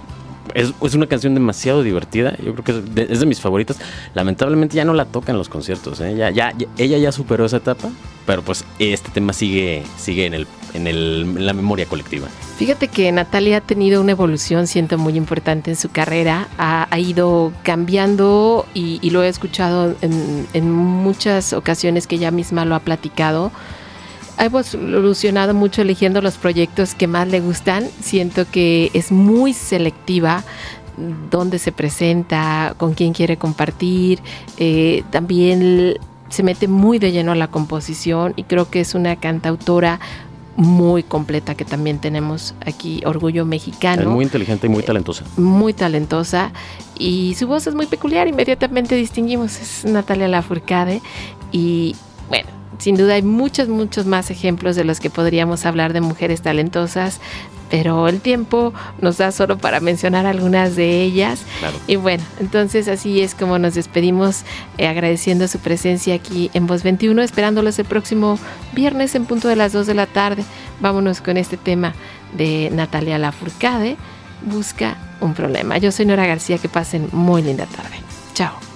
es, 0.55 0.73
es 0.81 0.95
una 0.95 1.07
canción 1.07 1.35
demasiado 1.35 1.83
divertida. 1.83 2.37
Yo 2.39 2.53
creo 2.53 2.65
que 2.65 2.73
es 2.73 2.95
de, 2.95 3.07
es 3.11 3.21
de 3.21 3.27
mis 3.27 3.41
favoritas. 3.41 3.79
Lamentablemente 4.15 4.77
ya 4.77 4.85
no 4.85 4.95
la 4.95 5.05
toca 5.05 5.33
en 5.33 5.39
los 5.39 5.49
conciertos. 5.49 6.01
¿eh? 6.01 6.13
Ella 6.13 6.99
ya 6.99 7.13
superó 7.13 7.45
esa 7.45 7.59
etapa. 7.59 7.91
Pero 8.27 8.43
pues 8.43 8.65
este 8.81 9.09
tema 9.13 9.33
sigue, 9.33 9.85
sigue 9.97 10.27
en, 10.27 10.35
el, 10.35 10.49
en, 10.75 10.89
el, 10.89 11.47
la 11.47 11.53
memoria 11.53 11.87
colectiva. 11.87 12.27
Fíjate 12.59 12.89
que 12.89 13.13
Natalia 13.13 13.59
ha 13.59 13.61
tenido 13.61 14.01
una 14.01 14.11
evolución, 14.11 14.67
siento, 14.67 14.99
muy 14.99 15.17
importante 15.17 15.71
en 15.71 15.77
su 15.77 15.91
carrera. 15.91 16.49
Ha, 16.59 16.89
ha 16.91 16.99
ido 16.99 17.53
cambiando 17.63 18.67
y, 18.75 18.99
y 19.01 19.11
lo 19.11 19.23
he 19.23 19.29
escuchado 19.29 19.95
en, 20.01 20.49
en 20.55 20.73
muchas 20.73 21.53
ocasiones 21.53 22.09
que 22.09 22.17
ella 22.17 22.33
misma 22.33 22.65
lo 22.65 22.75
ha 22.75 22.81
platicado. 22.81 23.53
Ha 24.39 24.45
evolucionado 24.45 25.55
mucho 25.55 25.83
eligiendo 25.83 26.21
los 26.21 26.37
proyectos 26.37 26.95
que 26.95 27.07
más 27.07 27.29
le 27.29 27.41
gustan. 27.41 27.89
Siento 28.01 28.45
que 28.51 28.91
es 28.93 29.11
muy 29.11 29.53
selectiva 29.53 30.45
dónde 31.31 31.59
se 31.59 31.73
presenta, 31.73 32.75
con 32.77 32.95
quién 32.95 33.13
quiere 33.13 33.37
compartir. 33.37 34.21
Eh, 34.59 35.05
también 35.11 35.99
se 36.29 36.43
mete 36.43 36.69
muy 36.69 36.99
de 36.99 37.13
lleno 37.13 37.33
a 37.33 37.37
la 37.37 37.49
composición 37.49 38.33
y 38.37 38.45
creo 38.45 38.71
que 38.71 38.81
es 38.81 38.95
una 38.95 39.17
cantautora 39.17 40.01
muy 40.57 41.03
completa 41.03 41.55
que 41.55 41.65
también 41.65 41.99
tenemos 41.99 42.55
aquí, 42.65 43.03
Orgullo 43.05 43.45
Mexicano 43.45 44.03
Es 44.03 44.09
muy 44.09 44.25
inteligente 44.25 44.67
y 44.67 44.71
muy 44.71 44.83
talentosa. 44.83 45.25
muy 45.37 45.75
talentosa 45.75 46.51
y 46.99 47.35
su 47.35 47.47
voz 47.47 47.67
es 47.67 47.75
muy 47.75 47.87
peculiar, 47.87 48.27
inmediatamente 48.27 48.97
distinguimos, 48.97 49.61
es 49.61 49.85
Natalia 49.85 50.29
Lafourcade 50.29 51.03
y 51.53 51.95
bueno, 52.29 52.49
sin 52.79 52.97
duda 52.97 53.15
hay 53.15 53.23
muchos, 53.23 53.69
muchos 53.69 54.07
más 54.07 54.31
ejemplos 54.31 54.77
de 54.77 54.85
los 54.85 55.01
que 55.01 55.11
podríamos 55.11 55.67
hablar 55.67 55.93
de 55.93 56.01
mujeres 56.01 56.43
talentosas, 56.43 57.21
pero 57.71 58.09
el 58.09 58.21
tiempo 58.21 58.73
nos 59.01 59.19
da 59.19 59.33
solo 59.33 59.59
para 59.59 59.81
mencionar 59.81 60.27
algunas 60.27 60.77
de 60.77 61.03
ellas. 61.03 61.41
Claro. 61.59 61.77
Y 61.87 61.97
bueno, 61.97 62.23
entonces 62.39 62.89
así 62.89 63.21
es 63.21 63.35
como 63.35 63.59
nos 63.59 63.75
despedimos, 63.75 64.43
eh, 64.79 64.87
agradeciendo 64.87 65.49
su 65.49 65.59
presencia 65.59 66.15
aquí 66.15 66.51
en 66.55 66.67
Voz 66.67 66.83
21, 66.83 67.23
esperándolos 67.23 67.79
el 67.79 67.87
próximo 67.87 68.39
viernes 68.73 69.15
en 69.15 69.25
punto 69.25 69.49
de 69.49 69.57
las 69.57 69.73
2 69.73 69.87
de 69.87 69.95
la 69.95 70.07
tarde. 70.07 70.45
Vámonos 70.81 71.21
con 71.21 71.37
este 71.37 71.57
tema 71.57 71.95
de 72.37 72.71
Natalia 72.73 73.19
Lafourcade, 73.19 73.97
Busca 74.43 74.99
un 75.21 75.33
problema. 75.33 75.79
Yo 75.79 75.91
soy 75.91 76.05
Nora 76.05 76.27
García, 76.27 76.59
que 76.59 76.69
pasen 76.69 77.09
muy 77.13 77.43
linda 77.43 77.65
tarde. 77.65 77.97
Chao. 78.35 78.76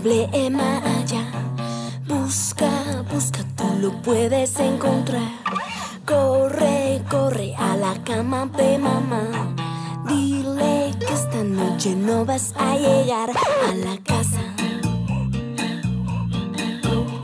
Problema 0.00 0.78
allá. 0.78 1.24
Busca, 2.06 3.04
busca, 3.12 3.44
tú 3.56 3.64
lo 3.80 4.02
puedes 4.02 4.58
encontrar. 4.58 5.30
Corre, 6.06 7.02
corre 7.08 7.54
a 7.56 7.76
la 7.76 7.94
cama 8.02 8.46
de 8.56 8.78
mamá. 8.78 9.54
Dile 10.08 10.92
que 10.98 11.12
esta 11.12 11.44
noche 11.44 11.94
no 11.94 12.24
vas 12.24 12.54
a 12.56 12.76
llegar 12.76 13.30
a 13.30 13.74
la 13.74 13.96
casa. 14.02 14.40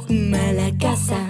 Mala 0.09 0.71
casa. 0.79 1.26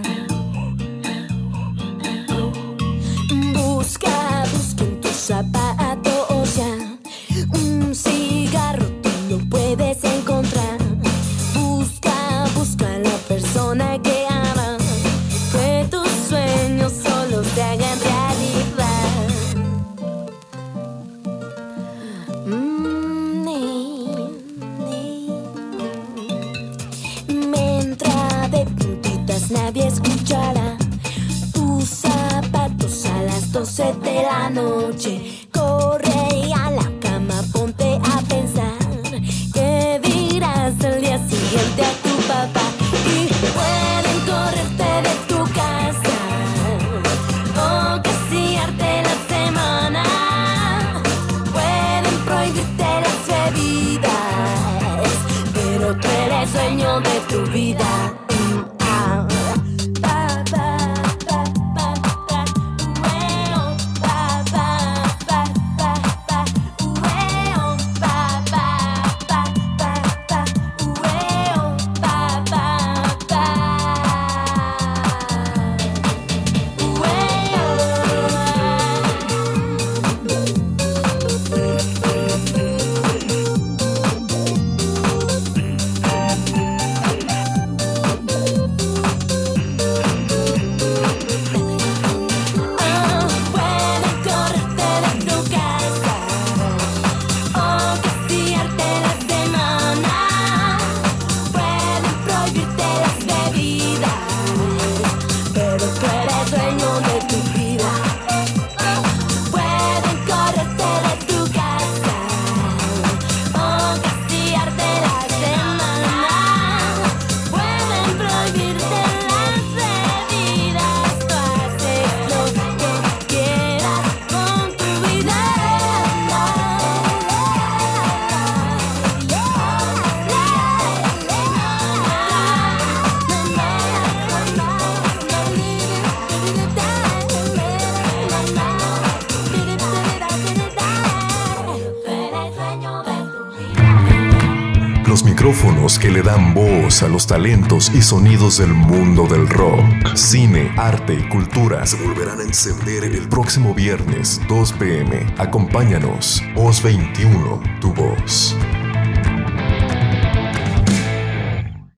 Dan 146.97 147.03
voz 147.03 147.03
a 147.03 147.09
los 147.09 147.27
talentos 147.27 147.91
y 147.95 148.03
sonidos 148.03 148.59
del 148.59 148.73
mundo 148.73 149.27
del 149.27 149.49
rock, 149.49 150.15
cine, 150.15 150.73
arte 150.77 151.15
y 151.15 151.29
cultura 151.29 151.85
se 151.87 151.97
volverán 151.97 152.41
a 152.41 152.43
encender 152.43 153.05
el 153.05 153.29
próximo 153.29 153.75
viernes 153.75 154.41
2 154.49 154.73
pm. 154.75 155.27
Acompáñanos, 155.39 156.43
Voz 156.55 156.83
21, 156.83 157.61
tu 157.81 157.93
voz. 157.93 158.57